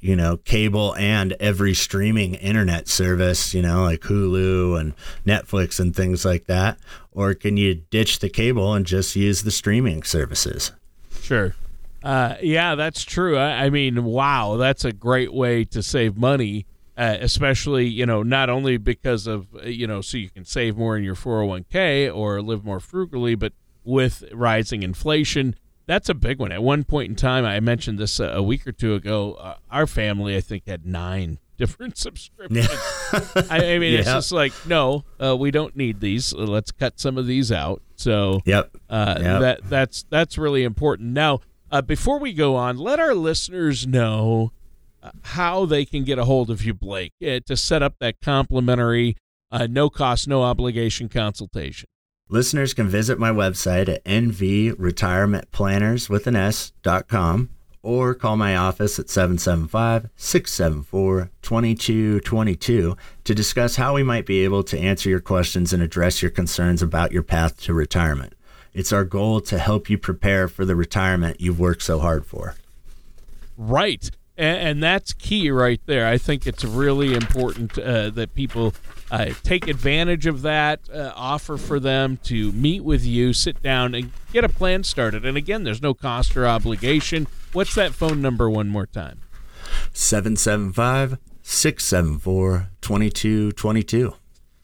you 0.00 0.16
know, 0.16 0.36
cable 0.36 0.94
and 0.96 1.32
every 1.40 1.74
streaming 1.74 2.34
internet 2.34 2.88
service, 2.88 3.54
you 3.54 3.62
know, 3.62 3.82
like 3.82 4.00
Hulu 4.00 4.78
and 4.80 4.94
Netflix 5.26 5.78
and 5.80 5.94
things 5.94 6.24
like 6.24 6.46
that? 6.46 6.78
Or 7.12 7.34
can 7.34 7.56
you 7.56 7.74
ditch 7.74 8.20
the 8.20 8.28
cable 8.28 8.74
and 8.74 8.86
just 8.86 9.16
use 9.16 9.42
the 9.42 9.50
streaming 9.50 10.02
services? 10.02 10.72
Sure. 11.20 11.54
Uh, 12.02 12.36
yeah, 12.42 12.74
that's 12.74 13.04
true. 13.04 13.36
I, 13.36 13.64
I, 13.64 13.70
mean, 13.70 14.04
wow, 14.04 14.56
that's 14.56 14.84
a 14.84 14.92
great 14.92 15.32
way 15.32 15.64
to 15.66 15.82
save 15.82 16.16
money, 16.16 16.66
uh, 16.96 17.16
especially 17.20 17.86
you 17.86 18.06
know 18.06 18.22
not 18.22 18.50
only 18.50 18.76
because 18.76 19.26
of 19.26 19.46
uh, 19.54 19.62
you 19.62 19.86
know 19.86 20.00
so 20.00 20.18
you 20.18 20.30
can 20.30 20.44
save 20.44 20.76
more 20.76 20.96
in 20.96 21.04
your 21.04 21.14
401k 21.14 22.14
or 22.14 22.42
live 22.42 22.64
more 22.64 22.80
frugally, 22.80 23.34
but 23.34 23.52
with 23.84 24.24
rising 24.32 24.82
inflation. 24.82 25.56
That's 25.86 26.08
a 26.08 26.14
big 26.14 26.38
one. 26.38 26.52
At 26.52 26.62
one 26.62 26.84
point 26.84 27.10
in 27.10 27.16
time, 27.16 27.44
I 27.44 27.58
mentioned 27.60 27.98
this 27.98 28.20
a, 28.20 28.26
a 28.26 28.42
week 28.42 28.66
or 28.66 28.72
two 28.72 28.94
ago. 28.94 29.34
Uh, 29.34 29.56
our 29.70 29.86
family, 29.86 30.36
I 30.36 30.40
think, 30.40 30.66
had 30.66 30.86
nine 30.86 31.38
different 31.58 31.96
subscriptions. 31.96 32.68
I, 33.50 33.74
I, 33.74 33.78
mean, 33.78 33.92
yeah. 33.92 34.00
it's 34.00 34.08
just 34.08 34.32
like, 34.32 34.52
no, 34.66 35.04
uh, 35.22 35.36
we 35.36 35.50
don't 35.50 35.76
need 35.76 36.00
these. 36.00 36.32
Let's 36.32 36.70
cut 36.70 36.98
some 37.00 37.18
of 37.18 37.26
these 37.26 37.50
out. 37.50 37.82
So, 37.96 38.40
yep, 38.44 38.76
uh, 38.90 39.16
yep. 39.20 39.40
that 39.40 39.60
that's 39.68 40.04
that's 40.10 40.36
really 40.36 40.64
important. 40.64 41.10
Now, 41.10 41.40
uh, 41.72 41.82
before 41.82 42.20
we 42.20 42.32
go 42.34 42.54
on, 42.54 42.76
let 42.76 43.00
our 43.00 43.14
listeners 43.14 43.86
know 43.86 44.52
uh, 45.02 45.12
how 45.22 45.64
they 45.64 45.86
can 45.86 46.04
get 46.04 46.18
a 46.18 46.26
hold 46.26 46.50
of 46.50 46.62
you, 46.64 46.74
Blake, 46.74 47.14
uh, 47.26 47.40
to 47.46 47.56
set 47.56 47.82
up 47.82 47.94
that 47.98 48.20
complimentary, 48.20 49.16
uh, 49.50 49.66
no 49.68 49.90
cost, 49.90 50.28
no 50.28 50.42
obligation 50.42 51.08
consultation. 51.08 51.88
Listeners 52.28 52.74
can 52.74 52.88
visit 52.88 53.18
my 53.18 53.30
website 53.30 53.88
at 53.88 54.04
nvretirementplanners 54.04 56.26
an 56.26 56.36
S.com 56.36 57.48
or 57.82 58.14
call 58.14 58.36
my 58.36 58.54
office 58.54 58.98
at 58.98 59.08
775 59.10 60.08
674 60.14 61.30
2222 61.42 62.96
to 63.24 63.34
discuss 63.34 63.76
how 63.76 63.94
we 63.94 64.02
might 64.02 64.24
be 64.24 64.44
able 64.44 64.62
to 64.62 64.78
answer 64.78 65.10
your 65.10 65.20
questions 65.20 65.72
and 65.72 65.82
address 65.82 66.22
your 66.22 66.30
concerns 66.30 66.80
about 66.80 67.12
your 67.12 67.22
path 67.22 67.60
to 67.62 67.74
retirement. 67.74 68.34
It's 68.74 68.92
our 68.92 69.04
goal 69.04 69.40
to 69.42 69.58
help 69.58 69.90
you 69.90 69.98
prepare 69.98 70.48
for 70.48 70.64
the 70.64 70.74
retirement 70.74 71.40
you've 71.40 71.60
worked 71.60 71.82
so 71.82 71.98
hard 71.98 72.24
for. 72.24 72.54
Right. 73.56 74.10
And, 74.36 74.82
that's 74.82 75.12
key 75.12 75.50
right 75.50 75.80
there. 75.86 76.06
I 76.06 76.16
think 76.16 76.46
it's 76.46 76.64
really 76.64 77.14
important 77.14 77.78
uh, 77.78 78.10
that 78.10 78.34
people 78.34 78.72
uh, 79.10 79.26
take 79.42 79.68
advantage 79.68 80.26
of 80.26 80.42
that 80.42 80.80
uh, 80.92 81.12
offer 81.14 81.58
for 81.58 81.78
them 81.78 82.18
to 82.24 82.50
meet 82.52 82.82
with 82.82 83.04
you, 83.04 83.34
sit 83.34 83.62
down, 83.62 83.94
and 83.94 84.10
get 84.32 84.42
a 84.42 84.48
plan 84.48 84.84
started. 84.84 85.26
And 85.26 85.36
again, 85.36 85.64
there's 85.64 85.82
no 85.82 85.92
cost 85.92 86.34
or 86.36 86.46
obligation. 86.46 87.28
What's 87.52 87.74
that 87.74 87.92
phone 87.92 88.22
number 88.22 88.48
one 88.48 88.68
more 88.68 88.86
time? 88.86 89.20
775 89.92 91.18
674 91.42 92.70
2222. 92.80 94.14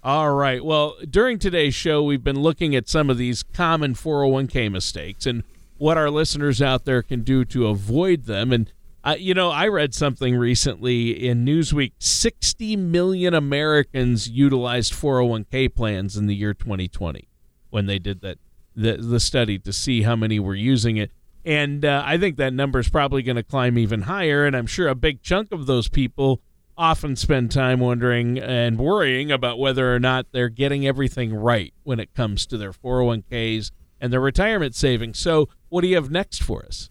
All 0.02 0.33
right. 0.33 0.64
Well, 0.64 0.97
during 1.11 1.38
today's 1.38 1.75
show, 1.75 2.02
we've 2.02 2.23
been 2.23 2.40
looking 2.40 2.76
at 2.76 2.88
some 2.88 3.11
of 3.11 3.19
these 3.19 3.43
common 3.43 3.95
401k 3.95 4.71
mistakes 4.71 5.26
and 5.26 5.43
what 5.76 5.99
our 5.99 6.11
listeners 6.11 6.62
out 6.62 6.85
there 6.85 7.02
can 7.02 7.23
do 7.23 7.45
to 7.47 7.67
avoid 7.67 8.25
them. 8.25 8.52
And 8.52 8.73
uh, 9.02 9.17
you 9.19 9.35
know, 9.35 9.50
I 9.50 9.69
read 9.69 9.95
something 9.95 10.37
recently 10.37 11.28
in 11.28 11.45
Newsweek 11.45 11.93
60 11.99 12.76
million 12.76 13.35
Americans 13.35 14.28
utilized 14.28 14.93
401k 14.93 15.75
plans 15.75 16.17
in 16.17 16.26
the 16.26 16.35
year 16.35 16.55
2020 16.55 17.28
when 17.71 17.87
they 17.87 17.99
did 17.99 18.21
that 18.21 18.38
the, 18.76 18.97
the 18.97 19.19
study 19.19 19.59
to 19.59 19.73
see 19.73 20.02
how 20.02 20.14
many 20.14 20.38
were 20.38 20.55
using 20.55 20.97
it. 20.97 21.11
And 21.45 21.85
uh, 21.85 22.02
I 22.05 22.19
think 22.19 22.37
that 22.37 22.52
number 22.52 22.78
is 22.78 22.88
probably 22.88 23.23
going 23.23 23.37
to 23.37 23.43
climb 23.43 23.78
even 23.78 24.02
higher. 24.02 24.45
And 24.45 24.57
I'm 24.57 24.67
sure 24.67 24.88
a 24.88 24.95
big 24.95 25.23
chunk 25.23 25.50
of 25.50 25.67
those 25.67 25.88
people 25.88 26.40
often 26.78 27.16
spend 27.16 27.50
time 27.50 27.80
wondering 27.80 28.38
and 28.38 28.78
worrying 28.78 29.32
about 29.32 29.58
whether 29.58 29.94
or 29.94 29.99
not 29.99 30.26
they're 30.32 30.49
getting 30.49 30.87
everything 30.87 31.35
right 31.35 31.75
when 31.82 31.99
it 31.99 32.14
comes 32.14 32.47
to 32.47 32.56
their 32.56 32.73
401ks 32.73 33.73
and 34.00 34.12
their 34.12 34.20
retirement 34.20 34.75
savings. 34.75 35.18
So, 35.18 35.49
what 35.68 35.82
do 35.82 35.88
you 35.88 35.97
have 35.97 36.11
next 36.11 36.42
for 36.42 36.64
us? 36.64 36.88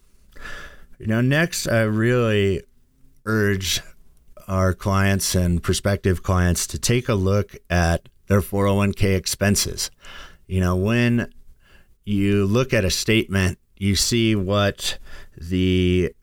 You 1.00 1.08
know, 1.08 1.22
next, 1.22 1.68
I 1.68 1.82
really 1.84 2.64
urge 3.26 3.82
our 4.48 4.74
clients 4.74 5.36
and 5.36 5.64
prospective 5.64 6.22
clients 6.22 6.68
to 6.68 6.80
take 6.80 7.10
a 7.10 7.14
look 7.16 7.56
at 7.70 8.10
their 8.28 8.42
401k 8.42 9.16
expenses. 9.16 9.90
You 10.48 10.60
know, 10.60 10.76
when 10.76 11.32
you 12.06 12.46
look 12.46 12.74
at 12.74 12.86
a 12.86 12.90
statement, 12.90 13.60
you 13.78 13.96
see 13.96 14.36
what 14.36 14.98
the 15.38 16.14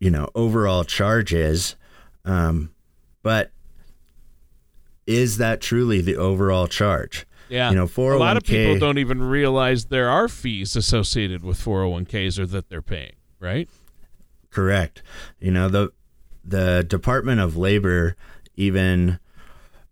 you 0.00 0.10
know 0.10 0.28
overall 0.34 0.84
charge 0.84 1.32
is, 1.32 1.76
um, 2.28 2.70
but 3.22 3.50
is 5.06 5.38
that 5.38 5.60
truly 5.60 6.00
the 6.00 6.16
overall 6.16 6.66
charge? 6.66 7.26
Yeah. 7.48 7.70
You 7.70 7.76
know, 7.76 7.86
401k. 7.86 8.14
A 8.14 8.18
lot 8.18 8.36
of 8.36 8.44
people 8.44 8.78
don't 8.78 8.98
even 8.98 9.22
realize 9.22 9.86
there 9.86 10.10
are 10.10 10.28
fees 10.28 10.76
associated 10.76 11.42
with 11.42 11.58
401ks 11.58 12.38
or 12.38 12.46
that 12.46 12.68
they're 12.68 12.82
paying, 12.82 13.14
right? 13.40 13.68
Correct. 14.50 15.02
You 15.40 15.50
know, 15.50 15.68
the 15.68 15.92
the 16.44 16.84
Department 16.86 17.40
of 17.40 17.56
Labor 17.56 18.16
even 18.56 19.18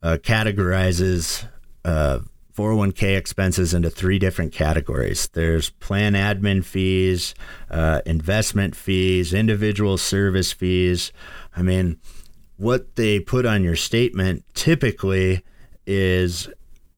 uh, 0.02 0.18
categorizes 0.22 1.48
uh, 1.84 2.20
401k 2.56 3.16
expenses 3.16 3.74
into 3.74 3.90
three 3.90 4.18
different 4.18 4.52
categories. 4.52 5.28
There's 5.28 5.70
plan 5.70 6.14
admin 6.14 6.64
fees, 6.64 7.34
uh, 7.70 8.00
investment 8.06 8.74
fees, 8.74 9.34
individual 9.34 9.98
service 9.98 10.52
fees. 10.52 11.12
I 11.54 11.62
mean, 11.62 11.98
what 12.56 12.96
they 12.96 13.20
put 13.20 13.46
on 13.46 13.62
your 13.62 13.76
statement 13.76 14.44
typically 14.54 15.44
is 15.86 16.48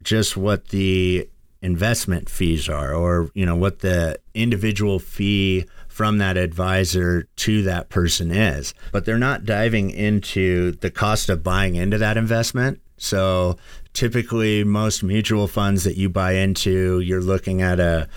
just 0.03 0.37
what 0.37 0.69
the 0.69 1.29
investment 1.61 2.31
fees 2.31 2.69
are 2.69 2.95
or 2.95 3.31
you 3.35 3.45
know 3.45 3.57
what 3.57 3.81
the 3.81 4.17
individual 4.33 5.00
fee 5.00 5.67
from 5.88 6.19
that 6.19 6.37
advisor 6.37 7.27
to 7.35 7.62
that 7.62 7.88
person 7.88 8.31
is. 8.31 8.73
But 8.93 9.05
they're 9.05 9.19
not 9.19 9.45
diving 9.45 9.91
into 9.91 10.73
the 10.73 10.93
cost 10.93 11.29
of 11.29 11.43
buying 11.43 11.75
into 11.75 11.99
that 11.99 12.17
investment. 12.17 12.81
So 12.99 13.57
typically, 13.95 14.62
most 14.62 15.03
mutual 15.03 15.49
funds 15.49 15.83
that 15.83 15.97
you 15.97 16.09
buy 16.09 16.35
into, 16.35 17.00
you're 17.00 17.21
looking 17.21 17.62
at 17.62 17.81
a, 17.81 18.09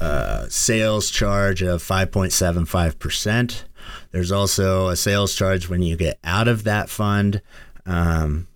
a 0.00 0.46
sales 0.50 1.10
charge 1.10 1.62
of 1.62 1.82
5.75%. 1.82 3.64
There's 4.12 4.32
also 4.32 4.88
a 4.88 4.96
sales 4.96 5.34
charge 5.34 5.68
when 5.68 5.82
you 5.82 5.96
get 5.96 6.18
out 6.24 6.48
of 6.48 6.64
that 6.64 6.88
fund. 6.88 7.42
Um, 7.86 8.48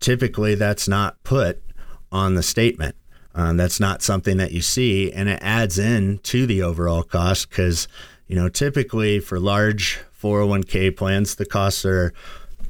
typically, 0.00 0.54
that's 0.54 0.88
not 0.88 1.22
put 1.22 1.62
on 2.10 2.34
the 2.34 2.42
statement. 2.42 2.96
Um, 3.34 3.56
that's 3.56 3.78
not 3.78 4.02
something 4.02 4.38
that 4.38 4.52
you 4.52 4.62
see, 4.62 5.12
and 5.12 5.28
it 5.28 5.38
adds 5.42 5.78
in 5.78 6.18
to 6.24 6.46
the 6.46 6.62
overall 6.62 7.02
cost 7.02 7.50
because 7.50 7.86
you 8.26 8.34
know, 8.34 8.48
typically 8.48 9.20
for 9.20 9.38
large 9.38 10.00
401k 10.20 10.96
plans, 10.96 11.36
the 11.36 11.46
costs 11.46 11.84
are, 11.84 12.12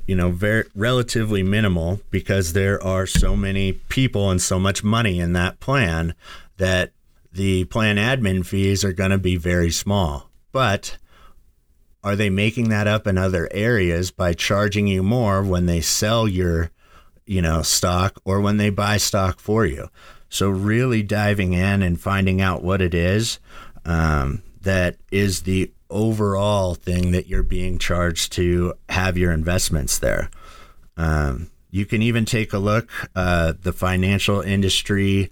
you 0.06 0.14
know, 0.14 0.30
very 0.30 0.64
relatively 0.74 1.42
minimal 1.42 2.00
because 2.10 2.52
there 2.52 2.82
are 2.82 3.06
so 3.06 3.34
many 3.34 3.72
people 3.72 4.30
and 4.30 4.40
so 4.40 4.58
much 4.58 4.84
money 4.84 5.18
in 5.18 5.32
that 5.32 5.58
plan 5.60 6.14
that 6.58 6.92
the 7.32 7.64
plan 7.64 7.96
admin 7.96 8.44
fees 8.44 8.84
are 8.84 8.92
going 8.92 9.10
to 9.10 9.18
be 9.18 9.36
very 9.36 9.70
small. 9.70 10.30
But 10.52 10.98
are 12.06 12.14
they 12.14 12.30
making 12.30 12.68
that 12.68 12.86
up 12.86 13.08
in 13.08 13.18
other 13.18 13.48
areas 13.50 14.12
by 14.12 14.32
charging 14.32 14.86
you 14.86 15.02
more 15.02 15.42
when 15.42 15.66
they 15.66 15.80
sell 15.80 16.28
your, 16.28 16.70
you 17.26 17.42
know, 17.42 17.62
stock 17.62 18.20
or 18.24 18.40
when 18.40 18.58
they 18.58 18.70
buy 18.70 18.96
stock 18.96 19.40
for 19.40 19.66
you? 19.66 19.88
So 20.28 20.48
really 20.48 21.02
diving 21.02 21.52
in 21.52 21.82
and 21.82 22.00
finding 22.00 22.40
out 22.40 22.62
what 22.62 22.80
it 22.80 22.94
is. 22.94 23.40
Um, 23.84 24.44
that 24.62 24.98
is 25.10 25.42
the 25.42 25.72
overall 25.90 26.76
thing 26.76 27.10
that 27.10 27.26
you're 27.26 27.42
being 27.42 27.76
charged 27.76 28.30
to 28.34 28.74
have 28.88 29.18
your 29.18 29.32
investments 29.32 29.98
there. 29.98 30.30
Um, 30.96 31.50
you 31.72 31.86
can 31.86 32.02
even 32.02 32.24
take 32.24 32.52
a 32.52 32.58
look. 32.58 32.88
Uh, 33.16 33.54
the 33.60 33.72
financial 33.72 34.40
industry 34.42 35.28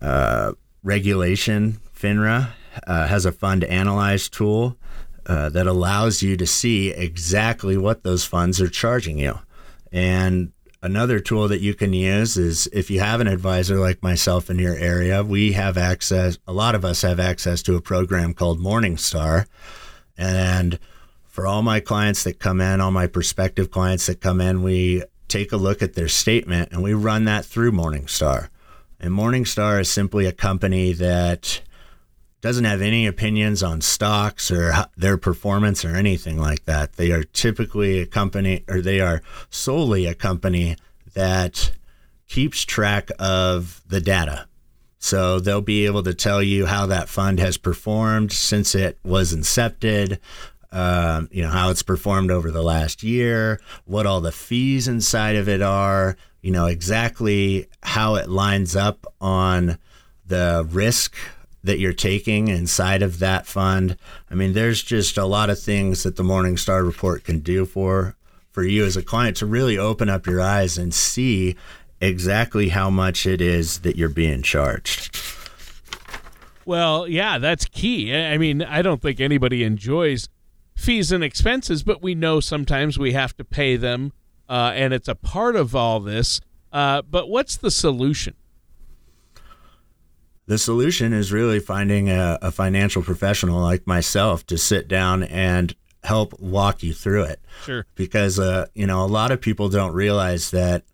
uh, 0.00 0.52
regulation, 0.84 1.80
FINRA, 1.98 2.50
uh, 2.86 3.08
has 3.08 3.26
a 3.26 3.32
fund 3.32 3.64
analyze 3.64 4.28
tool 4.28 4.76
uh, 5.26 5.48
that 5.50 5.66
allows 5.66 6.22
you 6.22 6.36
to 6.36 6.46
see 6.46 6.90
exactly 6.90 7.76
what 7.76 8.02
those 8.02 8.24
funds 8.24 8.60
are 8.60 8.68
charging 8.68 9.18
you. 9.18 9.38
And 9.92 10.52
Another 10.86 11.18
tool 11.18 11.48
that 11.48 11.60
you 11.60 11.74
can 11.74 11.92
use 11.92 12.36
is 12.36 12.68
if 12.72 12.90
you 12.90 13.00
have 13.00 13.20
an 13.20 13.26
advisor 13.26 13.76
like 13.76 14.04
myself 14.04 14.48
in 14.48 14.58
your 14.58 14.76
area, 14.76 15.24
we 15.24 15.50
have 15.50 15.76
access, 15.76 16.38
a 16.46 16.52
lot 16.52 16.76
of 16.76 16.84
us 16.84 17.02
have 17.02 17.18
access 17.18 17.60
to 17.62 17.74
a 17.74 17.80
program 17.80 18.34
called 18.34 18.60
Morningstar. 18.60 19.46
And 20.16 20.78
for 21.24 21.44
all 21.44 21.62
my 21.62 21.80
clients 21.80 22.22
that 22.22 22.38
come 22.38 22.60
in, 22.60 22.80
all 22.80 22.92
my 22.92 23.08
prospective 23.08 23.70
clients 23.70 24.06
that 24.06 24.20
come 24.20 24.40
in, 24.40 24.62
we 24.62 25.02
take 25.26 25.50
a 25.50 25.56
look 25.56 25.82
at 25.82 25.94
their 25.94 26.06
statement 26.06 26.70
and 26.70 26.84
we 26.84 26.94
run 26.94 27.24
that 27.24 27.44
through 27.44 27.72
Morningstar. 27.72 28.48
And 29.00 29.12
Morningstar 29.12 29.80
is 29.80 29.90
simply 29.90 30.26
a 30.26 30.32
company 30.32 30.92
that 30.92 31.62
doesn't 32.46 32.64
have 32.64 32.80
any 32.80 33.08
opinions 33.08 33.60
on 33.60 33.80
stocks 33.80 34.52
or 34.52 34.72
their 34.96 35.16
performance 35.16 35.84
or 35.84 35.96
anything 35.96 36.38
like 36.38 36.64
that. 36.64 36.92
They 36.92 37.10
are 37.10 37.24
typically 37.24 37.98
a 37.98 38.06
company, 38.06 38.62
or 38.68 38.80
they 38.80 39.00
are 39.00 39.20
solely 39.50 40.06
a 40.06 40.14
company 40.14 40.76
that 41.14 41.72
keeps 42.28 42.62
track 42.62 43.10
of 43.18 43.82
the 43.88 44.00
data. 44.00 44.46
So 45.00 45.40
they'll 45.40 45.60
be 45.60 45.86
able 45.86 46.04
to 46.04 46.14
tell 46.14 46.40
you 46.40 46.66
how 46.66 46.86
that 46.86 47.08
fund 47.08 47.40
has 47.40 47.56
performed 47.56 48.30
since 48.30 48.76
it 48.76 49.00
was 49.02 49.34
incepted, 49.34 50.20
um, 50.70 51.28
you 51.32 51.42
know, 51.42 51.50
how 51.50 51.70
it's 51.70 51.82
performed 51.82 52.30
over 52.30 52.52
the 52.52 52.62
last 52.62 53.02
year, 53.02 53.60
what 53.86 54.06
all 54.06 54.20
the 54.20 54.30
fees 54.30 54.86
inside 54.86 55.34
of 55.34 55.48
it 55.48 55.62
are, 55.62 56.16
you 56.42 56.52
know, 56.52 56.66
exactly 56.66 57.66
how 57.82 58.14
it 58.14 58.28
lines 58.28 58.76
up 58.76 59.04
on 59.20 59.78
the 60.24 60.64
risk 60.70 61.16
that 61.66 61.78
you're 61.78 61.92
taking 61.92 62.48
inside 62.48 63.02
of 63.02 63.18
that 63.18 63.46
fund. 63.46 63.96
I 64.30 64.34
mean, 64.34 64.52
there's 64.54 64.82
just 64.82 65.18
a 65.18 65.26
lot 65.26 65.50
of 65.50 65.60
things 65.60 66.02
that 66.02 66.16
the 66.16 66.22
Morningstar 66.22 66.84
report 66.84 67.24
can 67.24 67.40
do 67.40 67.66
for 67.66 68.16
for 68.50 68.64
you 68.64 68.86
as 68.86 68.96
a 68.96 69.02
client 69.02 69.36
to 69.36 69.44
really 69.44 69.76
open 69.76 70.08
up 70.08 70.26
your 70.26 70.40
eyes 70.40 70.78
and 70.78 70.94
see 70.94 71.54
exactly 72.00 72.70
how 72.70 72.88
much 72.88 73.26
it 73.26 73.40
is 73.42 73.80
that 73.80 73.96
you're 73.96 74.08
being 74.08 74.40
charged. 74.40 75.14
Well, 76.64 77.06
yeah, 77.06 77.38
that's 77.38 77.66
key. 77.66 78.14
I 78.14 78.38
mean, 78.38 78.62
I 78.62 78.80
don't 78.80 79.02
think 79.02 79.20
anybody 79.20 79.62
enjoys 79.62 80.28
fees 80.74 81.12
and 81.12 81.22
expenses, 81.22 81.82
but 81.82 82.02
we 82.02 82.14
know 82.14 82.40
sometimes 82.40 82.98
we 82.98 83.12
have 83.12 83.36
to 83.36 83.44
pay 83.44 83.76
them, 83.76 84.12
uh, 84.48 84.72
and 84.74 84.94
it's 84.94 85.08
a 85.08 85.14
part 85.14 85.54
of 85.54 85.76
all 85.76 86.00
this. 86.00 86.40
Uh, 86.72 87.02
but 87.02 87.28
what's 87.28 87.56
the 87.56 87.70
solution? 87.70 88.34
The 90.46 90.58
solution 90.58 91.12
is 91.12 91.32
really 91.32 91.58
finding 91.58 92.08
a, 92.08 92.38
a 92.40 92.52
financial 92.52 93.02
professional 93.02 93.60
like 93.60 93.86
myself 93.86 94.46
to 94.46 94.56
sit 94.56 94.86
down 94.86 95.24
and 95.24 95.74
help 96.04 96.38
walk 96.40 96.82
you 96.82 96.94
through 96.94 97.24
it. 97.24 97.40
Sure. 97.64 97.84
Because, 97.96 98.38
uh, 98.38 98.66
you 98.74 98.86
know, 98.86 99.04
a 99.04 99.06
lot 99.06 99.32
of 99.32 99.40
people 99.40 99.68
don't 99.68 99.92
realize 99.92 100.52
that 100.52 100.84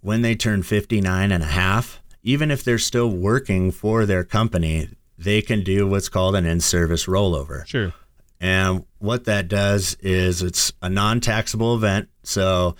when 0.00 0.22
they 0.22 0.34
turn 0.34 0.62
59 0.62 1.30
and 1.30 1.42
a 1.42 1.46
half, 1.46 2.00
even 2.22 2.50
if 2.50 2.64
they're 2.64 2.78
still 2.78 3.10
working 3.10 3.70
for 3.70 4.06
their 4.06 4.24
company, 4.24 4.88
they 5.18 5.42
can 5.42 5.62
do 5.62 5.86
what's 5.86 6.08
called 6.08 6.34
an 6.34 6.46
in 6.46 6.60
service 6.60 7.06
rollover. 7.06 7.66
Sure. 7.66 7.92
And 8.40 8.84
what 8.98 9.24
that 9.24 9.48
does 9.48 9.94
is 10.00 10.42
it's 10.42 10.72
a 10.82 10.88
non 10.88 11.20
taxable 11.20 11.74
event. 11.74 12.08
So 12.22 12.76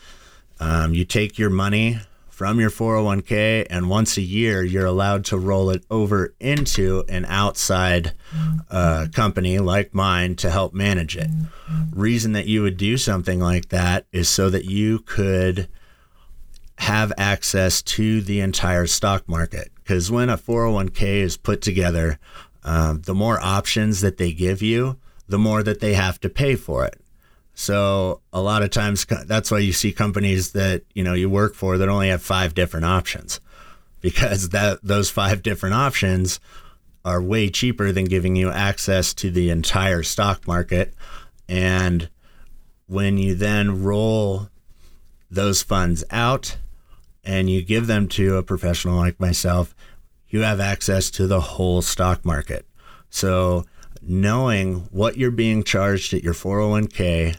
um, 0.60 0.94
you 0.94 1.04
take 1.04 1.38
your 1.38 1.50
money 1.50 1.98
from 2.34 2.58
your 2.58 2.68
401k, 2.68 3.64
and 3.70 3.88
once 3.88 4.16
a 4.16 4.20
year, 4.20 4.64
you're 4.64 4.84
allowed 4.84 5.24
to 5.26 5.38
roll 5.38 5.70
it 5.70 5.84
over 5.88 6.34
into 6.40 7.04
an 7.08 7.24
outside 7.26 8.12
uh, 8.68 9.06
company 9.14 9.60
like 9.60 9.94
mine 9.94 10.34
to 10.34 10.50
help 10.50 10.74
manage 10.74 11.16
it. 11.16 11.30
Reason 11.92 12.32
that 12.32 12.46
you 12.46 12.62
would 12.62 12.76
do 12.76 12.96
something 12.96 13.38
like 13.38 13.68
that 13.68 14.06
is 14.10 14.28
so 14.28 14.50
that 14.50 14.64
you 14.64 14.98
could 14.98 15.68
have 16.78 17.12
access 17.16 17.80
to 17.82 18.20
the 18.20 18.40
entire 18.40 18.88
stock 18.88 19.28
market. 19.28 19.70
Because 19.76 20.10
when 20.10 20.28
a 20.28 20.36
401k 20.36 21.02
is 21.20 21.36
put 21.36 21.62
together, 21.62 22.18
uh, 22.64 22.96
the 22.98 23.14
more 23.14 23.38
options 23.40 24.00
that 24.00 24.16
they 24.16 24.32
give 24.32 24.60
you, 24.60 24.98
the 25.28 25.38
more 25.38 25.62
that 25.62 25.78
they 25.78 25.94
have 25.94 26.20
to 26.22 26.28
pay 26.28 26.56
for 26.56 26.84
it. 26.84 27.00
So 27.54 28.20
a 28.32 28.42
lot 28.42 28.62
of 28.62 28.70
times 28.70 29.06
that's 29.26 29.50
why 29.50 29.58
you 29.58 29.72
see 29.72 29.92
companies 29.92 30.52
that, 30.52 30.82
you 30.94 31.04
know, 31.04 31.14
you 31.14 31.30
work 31.30 31.54
for 31.54 31.78
that 31.78 31.88
only 31.88 32.08
have 32.08 32.22
five 32.22 32.54
different 32.54 32.86
options 32.86 33.40
because 34.00 34.50
that 34.50 34.80
those 34.82 35.10
five 35.10 35.42
different 35.42 35.74
options 35.74 36.40
are 37.04 37.22
way 37.22 37.48
cheaper 37.48 37.92
than 37.92 38.06
giving 38.06 38.34
you 38.34 38.50
access 38.50 39.14
to 39.14 39.30
the 39.30 39.50
entire 39.50 40.02
stock 40.02 40.46
market 40.46 40.94
and 41.48 42.08
when 42.86 43.18
you 43.18 43.34
then 43.34 43.82
roll 43.82 44.48
those 45.30 45.62
funds 45.62 46.04
out 46.10 46.56
and 47.24 47.48
you 47.48 47.62
give 47.62 47.86
them 47.86 48.08
to 48.08 48.36
a 48.36 48.42
professional 48.42 48.96
like 48.96 49.18
myself, 49.18 49.74
you 50.28 50.40
have 50.40 50.60
access 50.60 51.10
to 51.10 51.26
the 51.26 51.40
whole 51.40 51.80
stock 51.80 52.24
market. 52.24 52.66
So 53.08 53.64
knowing 54.02 54.88
what 54.90 55.16
you're 55.16 55.30
being 55.30 55.62
charged 55.62 56.12
at 56.12 56.22
your 56.22 56.34
401k 56.34 57.36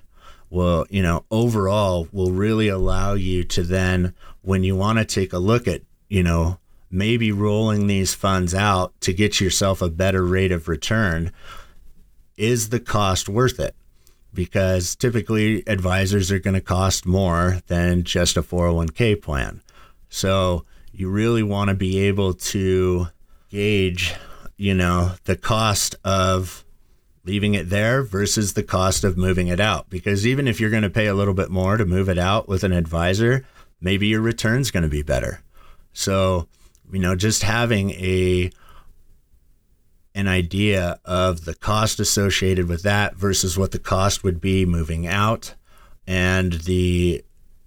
will, 0.56 0.88
you 0.90 1.04
know, 1.04 1.26
overall 1.30 2.08
will 2.12 2.32
really 2.32 2.70
allow 2.70 3.14
you 3.14 3.44
to 3.44 3.62
then, 3.62 4.16
when 4.42 4.64
you 4.64 4.76
want 4.76 4.98
to 4.98 5.06
take 5.06 5.34
a 5.34 5.38
look 5.38 5.68
at, 5.68 5.82
you 6.08 6.24
know, 6.24 6.60
maybe 6.90 7.32
rolling 7.32 7.88
these 7.88 8.14
funds 8.14 8.56
out 8.56 8.94
to 9.02 9.12
get 9.12 9.42
yourself 9.42 9.82
a 9.82 9.90
better 9.90 10.24
rate 10.26 10.52
of 10.52 10.68
return, 10.68 11.32
is 12.38 12.70
the 12.70 12.80
cost 12.80 13.28
worth 13.28 13.60
it? 13.60 13.76
Because 14.34 14.96
typically 14.96 15.64
advisors 15.68 16.32
are 16.32 16.40
going 16.40 16.54
to 16.54 16.62
cost 16.62 17.06
more 17.06 17.62
than 17.68 18.04
just 18.04 18.38
a 18.38 18.42
401k 18.42 19.22
plan. 19.22 19.62
So 20.10 20.66
you 20.92 21.10
really 21.10 21.44
want 21.44 21.70
to 21.70 21.76
be 21.76 22.00
able 22.00 22.34
to 22.34 23.08
gauge, 23.50 24.14
you 24.58 24.74
know, 24.74 25.14
the 25.24 25.36
cost 25.38 25.96
of 26.04 26.65
leaving 27.26 27.56
it 27.56 27.70
there 27.70 28.04
versus 28.04 28.54
the 28.54 28.64
cost 28.64 29.04
of 29.04 29.18
moving 29.18 29.48
it 29.48 29.60
out. 29.60 29.90
Because 29.90 30.26
even 30.26 30.48
if 30.48 30.60
you're 30.60 30.70
going 30.70 30.84
to 30.84 30.90
pay 30.90 31.08
a 31.08 31.16
little 31.16 31.34
bit 31.34 31.50
more 31.50 31.78
to 31.78 31.86
move 31.86 32.08
it 32.08 32.20
out 32.20 32.48
with 32.48 32.64
an 32.64 32.72
advisor, 32.72 33.46
maybe 33.82 34.08
your 34.08 34.22
return's 34.22 34.72
going 34.72 34.84
to 34.84 34.90
be 34.90 35.02
better. 35.02 35.42
So, 35.94 36.48
you 36.92 37.00
know, 37.00 37.16
just 37.16 37.44
having 37.44 37.92
a 37.92 38.52
an 40.14 40.28
idea 40.30 40.98
of 41.04 41.44
the 41.44 41.56
cost 41.56 42.00
associated 42.00 42.70
with 42.70 42.84
that 42.84 43.16
versus 43.16 43.58
what 43.58 43.72
the 43.72 43.80
cost 43.80 44.24
would 44.24 44.40
be 44.40 44.66
moving 44.66 45.06
out 45.06 45.54
and 46.08 46.54
the 46.54 47.24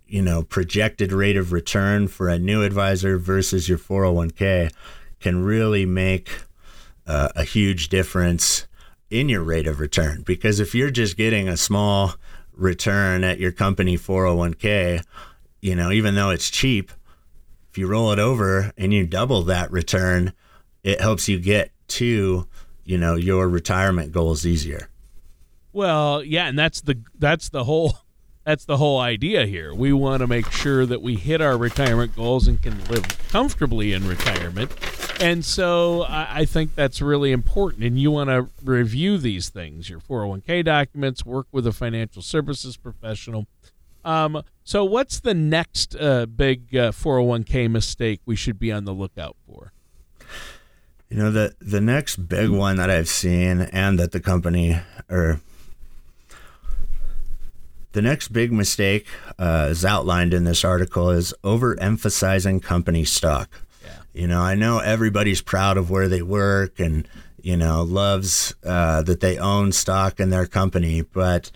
you 0.07 0.23
know 0.23 0.43
projected 0.43 1.13
rate 1.13 1.37
of 1.37 1.53
return 1.53 2.09
for 2.09 2.29
a 2.29 2.39
new 2.39 2.63
advisor 2.63 3.19
versus 3.19 3.69
your 3.69 3.77
401k 3.77 4.73
can 5.21 5.45
really 5.45 5.85
make 5.85 6.43
uh, 7.07 7.29
a 7.37 7.45
huge 7.45 7.91
difference 7.91 8.67
in 9.11 9.29
your 9.29 9.43
rate 9.43 9.67
of 9.67 9.81
return. 9.81 10.23
Because 10.23 10.61
if 10.61 10.75
you're 10.75 10.91
just 10.91 11.17
getting 11.17 11.49
a 11.49 11.57
small 11.57 12.15
return 12.53 13.25
at 13.25 13.39
your 13.39 13.53
company 13.53 13.97
401k, 13.97 15.03
you 15.61 15.75
know, 15.75 15.91
even 15.91 16.15
though 16.15 16.31
it's 16.31 16.51
cheap, 16.51 16.93
if 17.71 17.79
you 17.79 17.87
roll 17.87 18.13
it 18.13 18.19
over 18.19 18.73
and 18.77 18.93
you 18.93 19.07
double 19.07 19.43
that 19.45 19.71
return, 19.71 20.33
it 20.83 21.01
helps 21.01 21.29
you 21.29 21.39
get 21.39 21.71
to, 21.89 22.47
you 22.85 22.99
know, 22.99 23.15
your 23.15 23.49
retirement 23.49 24.13
goals 24.13 24.47
easier. 24.47 24.89
Well, 25.73 26.23
yeah, 26.25 26.47
and 26.47 26.59
that's 26.59 26.81
the 26.81 26.99
that's 27.19 27.51
the 27.51 27.65
whole 27.65 27.99
that's 28.45 28.65
the 28.65 28.79
whole 28.79 28.99
idea 28.99 29.47
here. 29.47 29.75
We 29.75 29.93
want 29.93 30.21
to 30.21 30.27
make 30.27 30.51
sure 30.51 30.87
that 30.87 31.03
we 31.03 31.17
hit 31.17 31.41
our 31.41 31.57
retirement 31.57 32.17
goals 32.17 32.49
and 32.49 32.61
can 32.61 32.83
live 32.87 33.07
comfortably 33.29 33.93
in 33.93 34.09
retirement. 34.09 34.73
And 35.21 35.45
so 35.45 36.03
I, 36.03 36.41
I 36.41 36.45
think 36.45 36.75
that's 36.75 37.03
really 37.03 37.33
important. 37.33 37.83
And 37.83 37.99
you 37.99 38.11
want 38.11 38.31
to 38.31 38.49
review 38.63 39.19
these 39.19 39.49
things 39.49 39.91
your 39.91 40.01
401k 40.01 40.65
documents, 40.65 41.27
work 41.27 41.47
with 41.51 41.67
a 41.67 41.73
financial 41.73 42.23
services 42.23 42.77
professional. 42.77 43.47
Um, 44.05 44.43
so, 44.63 44.85
what's 44.85 45.21
the 45.21 45.35
next 45.35 45.97
uh, 45.97 46.27
big 46.27 46.75
uh, 46.75 46.93
401k 46.93 47.69
mistake 47.69 48.21
we 48.25 48.37
should 48.37 48.59
be 48.59 48.71
on 48.71 48.85
the 48.85 48.93
lookout 48.93 49.37
for? 49.47 49.73
You 51.11 51.17
know, 51.17 51.31
the, 51.31 51.55
the 51.61 51.81
next 51.81 52.29
big 52.29 52.51
one 52.51 52.77
that 52.77 52.91
I've 52.91 53.09
seen 53.09 53.63
and 53.63 53.99
that 53.99 54.13
the 54.13 54.21
company 54.21 54.79
or 55.11 55.41
the 57.93 58.03
next 58.03 58.29
big 58.29 58.53
mistake, 58.53 59.07
uh, 59.39 59.69
is 59.71 59.85
outlined 59.85 60.33
in 60.33 60.45
this 60.45 60.65
article, 60.65 61.11
is 61.11 61.35
overemphasizing 61.43 62.63
company 62.63 63.05
stock. 63.05 63.51
You 64.19 64.27
know, 64.27 64.41
I 64.41 64.57
know 64.57 64.81
everybody's 64.81 65.43
proud 65.43 65.77
of 65.77 65.91
where 65.91 66.09
they 66.09 66.23
work 66.23 66.81
and 66.81 67.07
you 67.41 67.57
know 67.57 67.85
loves 67.85 68.53
uh, 68.65 69.03
that 69.03 69.21
they 69.21 69.39
own 69.39 69.71
stock 69.71 70.19
in 70.19 70.31
their 70.31 70.45
company, 70.45 71.03
but 71.03 71.53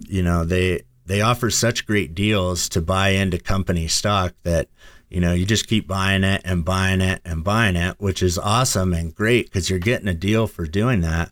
you 0.00 0.20
know 0.20 0.44
they 0.44 0.82
they 1.06 1.20
offer 1.20 1.50
such 1.50 1.86
great 1.86 2.12
deals 2.12 2.68
to 2.70 2.82
buy 2.82 3.10
into 3.10 3.38
company 3.38 3.86
stock 3.86 4.34
that 4.42 4.68
you 5.08 5.20
know 5.20 5.34
you 5.34 5.46
just 5.46 5.68
keep 5.68 5.86
buying 5.86 6.24
it 6.24 6.42
and 6.44 6.64
buying 6.64 7.00
it 7.00 7.20
and 7.24 7.44
buying 7.44 7.76
it, 7.76 7.94
which 8.00 8.24
is 8.24 8.38
awesome 8.40 8.92
and 8.92 9.14
great 9.14 9.46
because 9.46 9.70
you're 9.70 9.78
getting 9.78 10.08
a 10.08 10.14
deal 10.14 10.48
for 10.48 10.66
doing 10.66 11.00
that, 11.02 11.30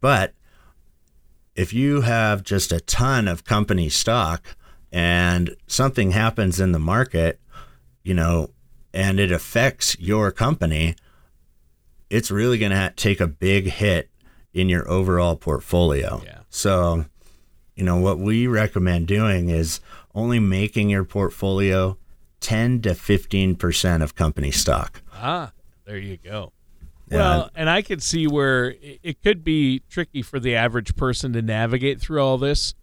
but 0.00 0.32
if 1.56 1.72
you 1.72 2.02
have 2.02 2.44
just 2.44 2.70
a 2.70 2.78
ton 2.78 3.26
of 3.26 3.44
company 3.44 3.88
stock 3.88 4.56
and 4.92 5.56
something 5.66 6.12
happens 6.12 6.60
in 6.60 6.70
the 6.70 6.78
market, 6.78 7.40
you 8.04 8.14
know, 8.14 8.50
and 8.94 9.18
it 9.18 9.32
affects 9.32 9.98
your 9.98 10.30
company, 10.30 10.94
it's 12.08 12.30
really 12.30 12.58
going 12.58 12.72
to 12.72 12.92
take 12.96 13.20
a 13.20 13.26
big 13.26 13.66
hit 13.66 14.08
in 14.54 14.68
your 14.68 14.88
overall 14.88 15.34
portfolio. 15.34 16.22
Yeah. 16.24 16.38
So, 16.48 17.06
you 17.74 17.84
know, 17.84 17.96
what 17.96 18.18
we 18.18 18.46
recommend 18.46 19.08
doing 19.08 19.50
is 19.50 19.80
only 20.14 20.38
making 20.38 20.90
your 20.90 21.04
portfolio 21.04 21.98
10 22.38 22.82
to 22.82 22.90
15% 22.90 24.02
of 24.02 24.14
company 24.14 24.52
stock. 24.52 25.02
Ah, 25.12 25.50
there 25.84 25.98
you 25.98 26.16
go. 26.16 26.52
Well, 27.10 27.50
and 27.54 27.68
I 27.68 27.82
could 27.82 28.02
see 28.02 28.26
where 28.26 28.74
it 28.80 29.22
could 29.22 29.44
be 29.44 29.82
tricky 29.90 30.22
for 30.22 30.40
the 30.40 30.54
average 30.54 30.96
person 30.96 31.32
to 31.34 31.42
navigate 31.42 32.00
through 32.00 32.20
all 32.20 32.38
this. 32.38 32.74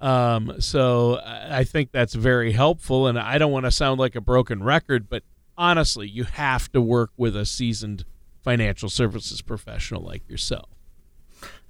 Um, 0.00 0.60
so 0.60 1.20
I 1.24 1.64
think 1.64 1.92
that's 1.92 2.14
very 2.14 2.52
helpful. 2.52 3.06
And 3.06 3.18
I 3.18 3.38
don't 3.38 3.52
want 3.52 3.66
to 3.66 3.70
sound 3.70 4.00
like 4.00 4.14
a 4.14 4.20
broken 4.20 4.62
record, 4.62 5.08
but 5.08 5.22
honestly, 5.56 6.08
you 6.08 6.24
have 6.24 6.70
to 6.72 6.80
work 6.80 7.10
with 7.16 7.36
a 7.36 7.46
seasoned 7.46 8.04
financial 8.42 8.88
services 8.88 9.42
professional 9.42 10.02
like 10.02 10.28
yourself. 10.28 10.68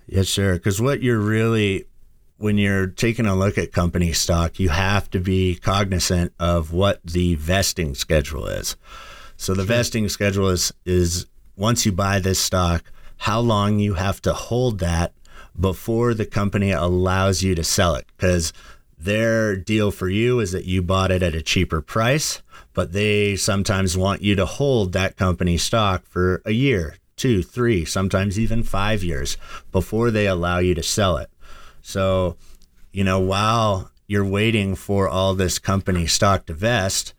Yes, 0.06 0.28
sir. 0.28 0.54
Because 0.54 0.80
what 0.80 1.02
you're 1.02 1.18
really, 1.18 1.86
when 2.38 2.58
you're 2.58 2.86
taking 2.86 3.26
a 3.26 3.34
look 3.34 3.58
at 3.58 3.72
company 3.72 4.12
stock, 4.12 4.60
you 4.60 4.68
have 4.68 5.10
to 5.10 5.20
be 5.20 5.56
cognizant 5.56 6.32
of 6.38 6.72
what 6.72 7.00
the 7.04 7.34
vesting 7.36 7.94
schedule 7.94 8.46
is. 8.46 8.76
So 9.36 9.52
the 9.52 9.62
sure. 9.62 9.66
vesting 9.66 10.08
schedule 10.08 10.48
is 10.48 10.72
is 10.84 11.26
once 11.56 11.86
you 11.86 11.92
buy 11.92 12.20
this 12.20 12.38
stock, 12.38 12.84
how 13.18 13.40
long 13.40 13.78
you 13.78 13.94
have 13.94 14.20
to 14.22 14.32
hold 14.32 14.78
that 14.80 15.12
before 15.58 16.14
the 16.14 16.26
company 16.26 16.70
allows 16.70 17.42
you 17.42 17.54
to 17.54 17.64
sell 17.64 17.94
it. 17.94 18.06
Because 18.16 18.52
their 18.98 19.56
deal 19.56 19.90
for 19.90 20.08
you 20.08 20.40
is 20.40 20.52
that 20.52 20.64
you 20.64 20.82
bought 20.82 21.10
it 21.10 21.22
at 21.22 21.34
a 21.34 21.42
cheaper 21.42 21.80
price, 21.80 22.42
but 22.72 22.92
they 22.92 23.36
sometimes 23.36 23.96
want 23.96 24.22
you 24.22 24.34
to 24.36 24.46
hold 24.46 24.92
that 24.92 25.16
company 25.16 25.56
stock 25.56 26.06
for 26.06 26.42
a 26.44 26.52
year, 26.52 26.96
two, 27.16 27.42
three, 27.42 27.84
sometimes 27.84 28.38
even 28.38 28.62
five 28.62 29.04
years 29.04 29.36
before 29.72 30.10
they 30.10 30.26
allow 30.26 30.58
you 30.58 30.74
to 30.74 30.82
sell 30.82 31.16
it. 31.18 31.30
So, 31.82 32.36
you 32.92 33.04
know, 33.04 33.20
while 33.20 33.90
you're 34.06 34.24
waiting 34.24 34.74
for 34.74 35.08
all 35.08 35.34
this 35.34 35.58
company 35.58 36.06
stock 36.06 36.46
to 36.46 36.54
vest, 36.54 37.14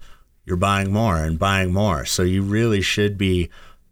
you're 0.46 0.58
buying 0.58 0.92
more 0.92 1.18
and 1.18 1.38
buying 1.38 1.74
more. 1.74 2.06
So 2.06 2.24
you 2.24 2.42
really 2.42 2.82
should 2.82 3.18
be 3.18 3.50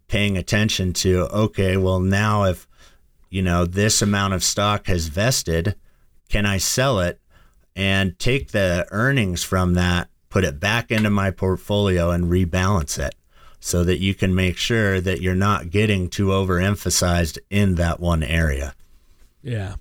paying 0.08 0.36
attention 0.36 0.92
to 0.92 1.26
okay, 1.28 1.76
well, 1.76 2.00
now 2.00 2.44
if, 2.44 2.66
you 3.30 3.42
know, 3.42 3.64
this 3.64 4.02
amount 4.02 4.34
of 4.34 4.42
stock 4.42 4.86
has 4.86 5.08
vested, 5.08 5.76
can 6.28 6.46
I 6.46 6.58
sell 6.58 7.00
it 7.00 7.20
and 7.76 8.18
take 8.18 8.50
the 8.50 8.88
earnings 8.90 9.44
from 9.44 9.74
that, 9.74 10.08
put 10.30 10.42
it 10.42 10.58
back 10.58 10.90
into 10.90 11.10
my 11.10 11.30
portfolio 11.30 12.10
and 12.10 12.24
rebalance 12.24 12.98
it? 12.98 13.14
so 13.66 13.82
that 13.82 13.98
you 13.98 14.14
can 14.14 14.32
make 14.32 14.56
sure 14.56 15.00
that 15.00 15.20
you're 15.20 15.34
not 15.34 15.70
getting 15.70 16.08
too 16.08 16.26
overemphasized 16.26 17.36
in 17.50 17.74
that 17.74 17.98
one 17.98 18.22
area. 18.22 18.72
Yeah. 19.42 19.74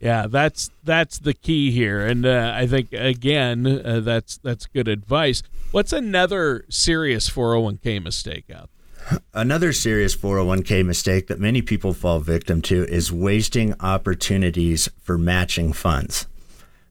Yeah, 0.00 0.28
that's 0.28 0.70
that's 0.82 1.18
the 1.18 1.34
key 1.34 1.70
here, 1.70 2.06
and 2.06 2.24
uh, 2.24 2.54
I 2.56 2.66
think 2.66 2.90
again 2.94 3.66
uh, 3.66 4.00
that's 4.00 4.38
that's 4.38 4.64
good 4.64 4.88
advice. 4.88 5.42
What's 5.72 5.92
another 5.92 6.64
serious 6.70 7.28
401k 7.28 8.02
mistake 8.02 8.46
out 8.50 8.70
there? 9.10 9.20
Another 9.34 9.74
serious 9.74 10.16
401k 10.16 10.86
mistake 10.86 11.26
that 11.26 11.38
many 11.38 11.60
people 11.60 11.92
fall 11.92 12.18
victim 12.18 12.62
to 12.62 12.86
is 12.86 13.12
wasting 13.12 13.74
opportunities 13.80 14.88
for 15.02 15.18
matching 15.18 15.74
funds. 15.74 16.26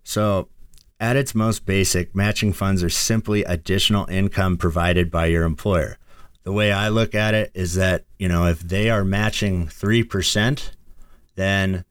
So, 0.10 0.50
at 1.00 1.16
its 1.16 1.34
most 1.34 1.66
basic, 1.66 2.16
matching 2.16 2.52
funds 2.52 2.84
are 2.84 2.90
simply 2.90 3.44
additional 3.44 4.06
income 4.10 4.58
provided 4.58 5.10
by 5.10 5.28
your 5.28 5.44
employer 5.44 5.98
the 6.50 6.54
way 6.54 6.72
I 6.72 6.90
look 6.90 7.14
at 7.14 7.36
it 7.36 7.52
is 7.54 7.76
that, 7.76 8.06
you 8.18 8.28
know, 8.28 8.48
if 8.48 8.60
they 8.62 8.90
are 8.90 9.04
matching 9.04 9.68
3%, 9.68 10.72
then 11.36 11.86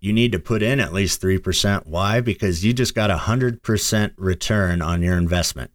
you 0.00 0.12
need 0.12 0.32
to 0.32 0.38
put 0.38 0.62
in 0.62 0.80
at 0.80 0.94
least 0.94 1.20
3%. 1.20 1.86
Why? 1.86 2.20
Because 2.20 2.64
you 2.64 2.72
just 2.72 2.94
got 2.94 3.10
a 3.10 3.16
100% 3.16 4.12
return 4.16 4.80
on 4.80 5.02
your 5.02 5.18
investment. 5.18 5.70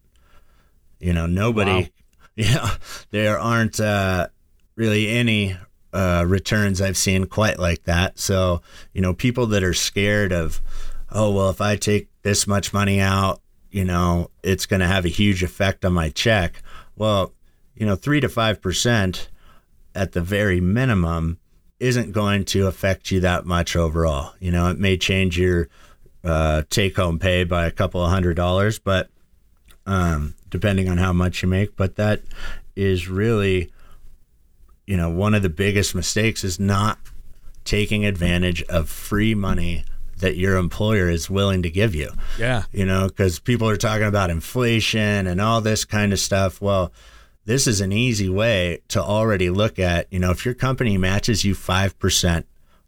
You 0.99 1.13
know, 1.13 1.27
nobody, 1.27 1.71
wow. 1.71 1.87
you 2.35 2.53
know, 2.53 2.69
there 3.11 3.37
aren't 3.37 3.79
uh, 3.79 4.29
really 4.75 5.07
any 5.09 5.55
uh, 5.93 6.25
returns 6.27 6.81
I've 6.81 6.97
seen 6.97 7.25
quite 7.25 7.59
like 7.59 7.83
that. 7.83 8.17
So, 8.17 8.63
you 8.91 9.01
know, 9.01 9.13
people 9.13 9.45
that 9.47 9.63
are 9.63 9.75
scared 9.75 10.31
of, 10.31 10.61
oh, 11.11 11.31
well, 11.31 11.49
if 11.49 11.61
I 11.61 11.75
take 11.75 12.09
this 12.21 12.47
much 12.47 12.73
money 12.73 12.99
out, 12.99 13.41
you 13.71 13.85
know, 13.85 14.29
it's 14.43 14.65
going 14.65 14.79
to 14.79 14.87
have 14.87 15.05
a 15.05 15.09
huge 15.09 15.43
effect 15.43 15.85
on 15.85 15.93
my 15.93 16.09
check. 16.09 16.61
Well, 16.95 17.33
you 17.75 17.85
know, 17.85 17.95
three 17.95 18.19
to 18.19 18.29
five 18.29 18.61
percent 18.61 19.29
at 19.95 20.11
the 20.11 20.21
very 20.21 20.59
minimum 20.59 21.39
isn't 21.79 22.11
going 22.11 22.45
to 22.45 22.67
affect 22.67 23.11
you 23.11 23.19
that 23.21 23.45
much 23.45 23.75
overall. 23.75 24.33
You 24.39 24.51
know, 24.51 24.69
it 24.69 24.79
may 24.79 24.97
change 24.97 25.39
your 25.39 25.69
uh, 26.23 26.63
take 26.69 26.97
home 26.97 27.19
pay 27.19 27.43
by 27.43 27.65
a 27.65 27.71
couple 27.71 28.03
of 28.03 28.09
hundred 28.09 28.35
dollars, 28.35 28.79
but 28.79 29.09
um, 29.85 30.35
depending 30.49 30.89
on 30.89 30.97
how 30.97 31.13
much 31.13 31.41
you 31.41 31.47
make. 31.47 31.75
But 31.75 31.95
that 31.95 32.21
is 32.75 33.07
really, 33.07 33.71
you 34.85 34.97
know, 34.97 35.09
one 35.09 35.33
of 35.33 35.41
the 35.41 35.49
biggest 35.49 35.95
mistakes 35.95 36.43
is 36.43 36.59
not 36.59 36.99
taking 37.63 38.05
advantage 38.05 38.63
of 38.63 38.89
free 38.89 39.35
money 39.35 39.85
that 40.19 40.37
your 40.37 40.57
employer 40.57 41.09
is 41.09 41.29
willing 41.29 41.63
to 41.63 41.69
give 41.69 41.95
you. 41.95 42.11
Yeah. 42.37 42.63
You 42.71 42.85
know, 42.85 43.07
because 43.07 43.39
people 43.39 43.67
are 43.69 43.77
talking 43.77 44.07
about 44.07 44.29
inflation 44.29 45.27
and 45.27 45.41
all 45.41 45.61
this 45.61 45.85
kind 45.85 46.13
of 46.13 46.19
stuff. 46.19 46.61
Well, 46.61 46.93
this 47.45 47.67
is 47.67 47.81
an 47.81 47.91
easy 47.91 48.29
way 48.29 48.81
to 48.89 49.01
already 49.01 49.49
look 49.49 49.79
at, 49.79 50.11
you 50.11 50.19
know, 50.19 50.31
if 50.31 50.45
your 50.45 50.53
company 50.53 50.97
matches 50.97 51.43
you 51.43 51.55
5% 51.55 52.43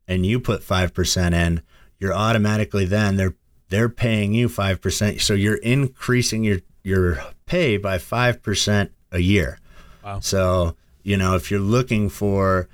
and 0.08 0.26
you 0.26 0.40
put 0.40 0.62
5% 0.62 1.34
in, 1.34 1.62
you're 2.00 2.14
automatically 2.14 2.86
then 2.86 3.18
they're 3.18 3.36
they're 3.70 3.90
paying 3.90 4.34
you 4.34 4.50
5%. 4.50 5.22
So 5.22 5.34
you're 5.34 5.56
increasing 5.56 6.44
your 6.44 6.60
your 6.84 7.24
pay 7.46 7.78
by 7.78 7.98
5% 7.98 8.90
a 9.12 9.20
year. 9.20 9.60
Wow. 10.04 10.20
So, 10.20 10.76
you 11.04 11.18
know, 11.18 11.36
if 11.36 11.52
you're 11.52 11.60
looking 11.60 12.10
for 12.10 12.68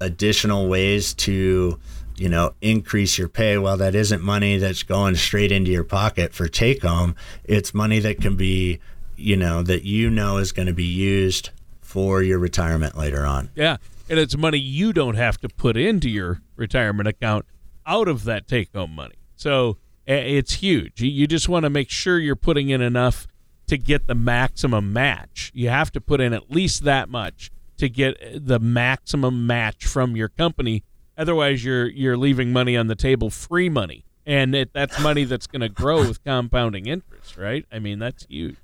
additional 0.00 0.68
ways 0.68 1.14
to, 1.14 1.78
you 2.16 2.28
know, 2.28 2.54
increase 2.60 3.18
your 3.18 3.28
pay, 3.28 3.58
well, 3.58 3.76
that 3.76 3.94
isn't 3.94 4.22
money 4.22 4.58
that's 4.58 4.82
going 4.82 5.16
straight 5.16 5.52
into 5.52 5.70
your 5.70 5.84
pocket 5.84 6.32
for 6.32 6.46
take 6.46 6.82
home. 6.82 7.16
It's 7.44 7.74
money 7.74 7.98
that 8.00 8.20
can 8.20 8.36
be 8.36 8.80
you 9.16 9.36
know 9.36 9.62
that 9.62 9.84
you 9.84 10.10
know 10.10 10.38
is 10.38 10.52
going 10.52 10.66
to 10.66 10.74
be 10.74 10.84
used 10.84 11.50
for 11.80 12.22
your 12.22 12.38
retirement 12.38 12.96
later 12.96 13.24
on. 13.24 13.50
Yeah, 13.54 13.76
and 14.08 14.18
it's 14.18 14.36
money 14.36 14.58
you 14.58 14.92
don't 14.92 15.14
have 15.14 15.40
to 15.40 15.48
put 15.48 15.76
into 15.76 16.08
your 16.08 16.40
retirement 16.56 17.08
account 17.08 17.46
out 17.86 18.08
of 18.08 18.24
that 18.24 18.48
take 18.48 18.72
home 18.74 18.94
money. 18.94 19.16
So 19.36 19.76
it's 20.06 20.54
huge. 20.54 21.00
You 21.00 21.26
just 21.26 21.48
want 21.48 21.64
to 21.64 21.70
make 21.70 21.90
sure 21.90 22.18
you're 22.18 22.36
putting 22.36 22.68
in 22.68 22.80
enough 22.80 23.26
to 23.66 23.78
get 23.78 24.06
the 24.06 24.14
maximum 24.14 24.92
match. 24.92 25.50
You 25.54 25.70
have 25.70 25.90
to 25.92 26.00
put 26.00 26.20
in 26.20 26.32
at 26.32 26.50
least 26.50 26.84
that 26.84 27.08
much 27.08 27.50
to 27.78 27.88
get 27.88 28.20
uh, 28.22 28.38
the 28.40 28.58
maximum 28.58 29.46
match 29.46 29.86
from 29.86 30.16
your 30.16 30.28
company. 30.28 30.84
Otherwise, 31.16 31.64
you're 31.64 31.88
you're 31.88 32.16
leaving 32.16 32.52
money 32.52 32.76
on 32.76 32.86
the 32.86 32.94
table, 32.94 33.30
free 33.30 33.68
money, 33.68 34.04
and 34.26 34.54
it, 34.54 34.72
that's 34.72 34.98
money 35.00 35.24
that's 35.24 35.46
going 35.46 35.60
to 35.60 35.68
grow 35.68 35.98
with 35.98 36.22
compounding 36.24 36.86
interest, 36.86 37.36
right? 37.36 37.64
I 37.70 37.78
mean, 37.78 37.98
that's 37.98 38.26
huge. 38.26 38.56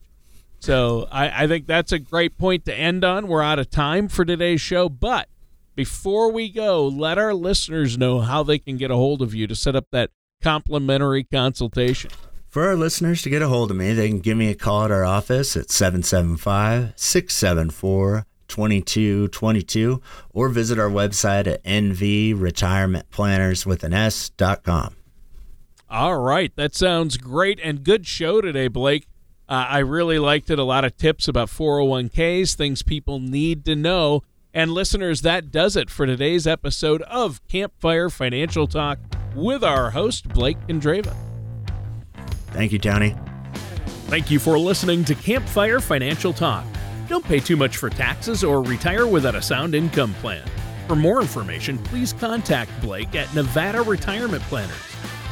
So 0.60 1.08
I, 1.10 1.44
I 1.44 1.46
think 1.46 1.66
that's 1.66 1.92
a 1.92 1.98
great 1.98 2.36
point 2.36 2.66
to 2.66 2.74
end 2.74 3.04
on. 3.04 3.28
We're 3.28 3.42
out 3.42 3.58
of 3.58 3.70
time 3.70 4.08
for 4.08 4.24
today's 4.24 4.60
show, 4.60 4.88
but 4.88 5.28
before 5.74 6.30
we 6.30 6.50
go, 6.50 6.86
let 6.86 7.16
our 7.16 7.32
listeners 7.32 7.96
know 7.96 8.20
how 8.20 8.42
they 8.42 8.58
can 8.58 8.76
get 8.76 8.90
a 8.90 8.96
hold 8.96 9.22
of 9.22 9.34
you 9.34 9.46
to 9.46 9.54
set 9.56 9.74
up 9.74 9.86
that 9.92 10.10
complimentary 10.42 11.24
consultation. 11.24 12.10
For 12.48 12.66
our 12.66 12.76
listeners 12.76 13.22
to 13.22 13.30
get 13.30 13.42
a 13.42 13.48
hold 13.48 13.70
of 13.70 13.76
me, 13.76 13.92
they 13.92 14.08
can 14.08 14.18
give 14.18 14.36
me 14.36 14.50
a 14.50 14.54
call 14.54 14.84
at 14.84 14.90
our 14.90 15.04
office 15.04 15.56
at 15.56 15.70
775 15.70 16.92
674 16.96 18.26
2222 18.50 20.02
or 20.32 20.48
visit 20.50 20.78
our 20.78 20.90
website 20.90 21.46
at 21.46 21.64
nvretirementplanners 21.64 23.64
with 23.64 23.84
an 23.84 23.94
S.com. 23.94 24.96
All 25.88 26.18
right. 26.18 26.54
That 26.56 26.74
sounds 26.74 27.16
great 27.16 27.58
and 27.62 27.82
good 27.82 28.06
show 28.06 28.40
today, 28.40 28.68
Blake. 28.68 29.06
Uh, 29.48 29.66
I 29.68 29.78
really 29.78 30.18
liked 30.18 30.50
it. 30.50 30.58
A 30.58 30.64
lot 30.64 30.84
of 30.84 30.96
tips 30.96 31.26
about 31.26 31.48
401ks, 31.48 32.54
things 32.54 32.82
people 32.82 33.18
need 33.18 33.64
to 33.64 33.74
know. 33.74 34.22
And 34.54 34.72
listeners, 34.72 35.22
that 35.22 35.50
does 35.50 35.76
it 35.76 35.90
for 35.90 36.06
today's 36.06 36.46
episode 36.46 37.02
of 37.02 37.46
Campfire 37.48 38.10
Financial 38.10 38.66
Talk 38.66 38.98
with 39.34 39.64
our 39.64 39.90
host, 39.90 40.28
Blake 40.28 40.58
Condreva. 40.68 41.14
Thank 42.48 42.72
you, 42.72 42.78
Tony. 42.78 43.16
Thank 44.06 44.30
you 44.30 44.40
for 44.40 44.58
listening 44.58 45.04
to 45.04 45.14
Campfire 45.14 45.80
Financial 45.80 46.32
Talk. 46.32 46.64
Don't 47.10 47.24
pay 47.24 47.40
too 47.40 47.56
much 47.56 47.76
for 47.76 47.90
taxes 47.90 48.44
or 48.44 48.62
retire 48.62 49.04
without 49.04 49.34
a 49.34 49.42
sound 49.42 49.74
income 49.74 50.14
plan. 50.14 50.46
For 50.86 50.94
more 50.94 51.20
information, 51.20 51.76
please 51.76 52.12
contact 52.12 52.70
Blake 52.80 53.16
at 53.16 53.34
Nevada 53.34 53.82
Retirement 53.82 54.44
Planners. 54.44 54.78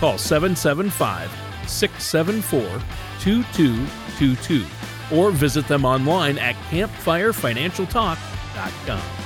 Call 0.01 0.19
775 0.19 1.31
674 1.69 2.63
2222 3.21 4.67
or 5.17 5.31
visit 5.31 5.69
them 5.69 5.85
online 5.85 6.37
at 6.39 6.57
campfirefinancialtalk.com. 6.69 9.18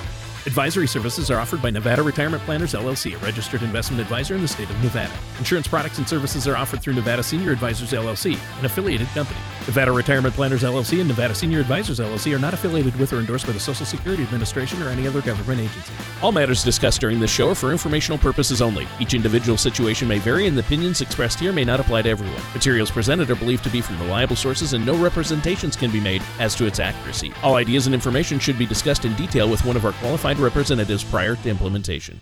Advisory 0.45 0.89
services 0.89 1.31
are 1.31 1.39
offered 1.39 1.63
by 1.63 1.71
Nevada 1.71 2.03
Retirement 2.03 2.43
Planners 2.43 2.75
LLC, 2.75 3.15
a 3.15 3.19
registered 3.19 3.63
investment 3.63 4.01
advisor 4.01 4.35
in 4.35 4.43
the 4.43 4.49
state 4.49 4.69
of 4.69 4.83
Nevada. 4.83 5.13
Insurance 5.39 5.69
products 5.69 5.99
and 5.99 6.09
services 6.09 6.49
are 6.49 6.57
offered 6.57 6.83
through 6.83 6.95
Nevada 6.95 7.23
Senior 7.23 7.53
Advisors 7.53 7.93
LLC, 7.93 8.37
an 8.59 8.65
affiliated 8.65 9.07
company. 9.09 9.39
Nevada 9.69 9.93
Retirement 9.93 10.35
Planners 10.35 10.65
LLC 10.65 10.99
and 10.99 11.07
Nevada 11.07 11.33
Senior 11.33 11.61
Advisors 11.61 12.01
LLC 12.01 12.35
are 12.35 12.41
not 12.41 12.55
affiliated 12.55 12.97
with 12.99 13.13
or 13.13 13.21
endorsed 13.21 13.47
by 13.47 13.53
the 13.53 13.61
Social 13.61 13.87
Security 13.87 14.25
Administration 14.25 14.83
or 14.83 14.89
any 14.89 15.07
other 15.07 15.23
government 15.23 15.61
agency. 15.61 15.93
All 16.21 16.33
matters 16.33 16.65
discussed 16.65 17.01
during 17.01 17.21
this 17.21 17.31
show 17.31 17.51
are 17.51 17.55
for 17.55 17.71
informational 17.71 18.19
purposes 18.19 18.61
only. 18.61 18.89
Each 18.99 19.15
individual 19.15 19.57
situation 19.57 20.09
may 20.09 20.19
vary, 20.19 20.49
and 20.49 20.57
the 20.57 20.63
opinions 20.63 21.03
expressed 21.03 21.39
here 21.39 21.53
may 21.53 21.65
not 21.65 21.79
apply 21.79 22.03
to 22.03 22.09
everyone. 22.09 22.43
Materials 22.53 22.91
presented 22.91 23.31
are 23.31 23.37
believed 23.37 23.63
to 23.63 23.71
be 23.71 23.81
from 23.81 24.01
reliable 24.01 24.35
sources, 24.35 24.73
and 24.73 24.85
no 24.85 24.97
representations 24.97 25.77
can 25.77 25.93
be 25.93 26.01
made 26.01 26.21
as 26.41 26.57
to 26.57 26.67
its 26.67 26.81
accuracy. 26.81 27.33
All 27.45 27.55
ideas 27.55 27.87
and 27.87 27.95
information 27.95 28.41
should 28.41 28.59
be 28.59 28.67
discussed 28.67 29.05
in 29.05 29.15
detail 29.15 29.49
with 29.49 29.65
one 29.65 29.77
of 29.77 29.85
our 29.85 29.93
representatives 30.39 31.05
prior 31.05 31.37
to 31.37 31.49
implementation. 31.49 32.21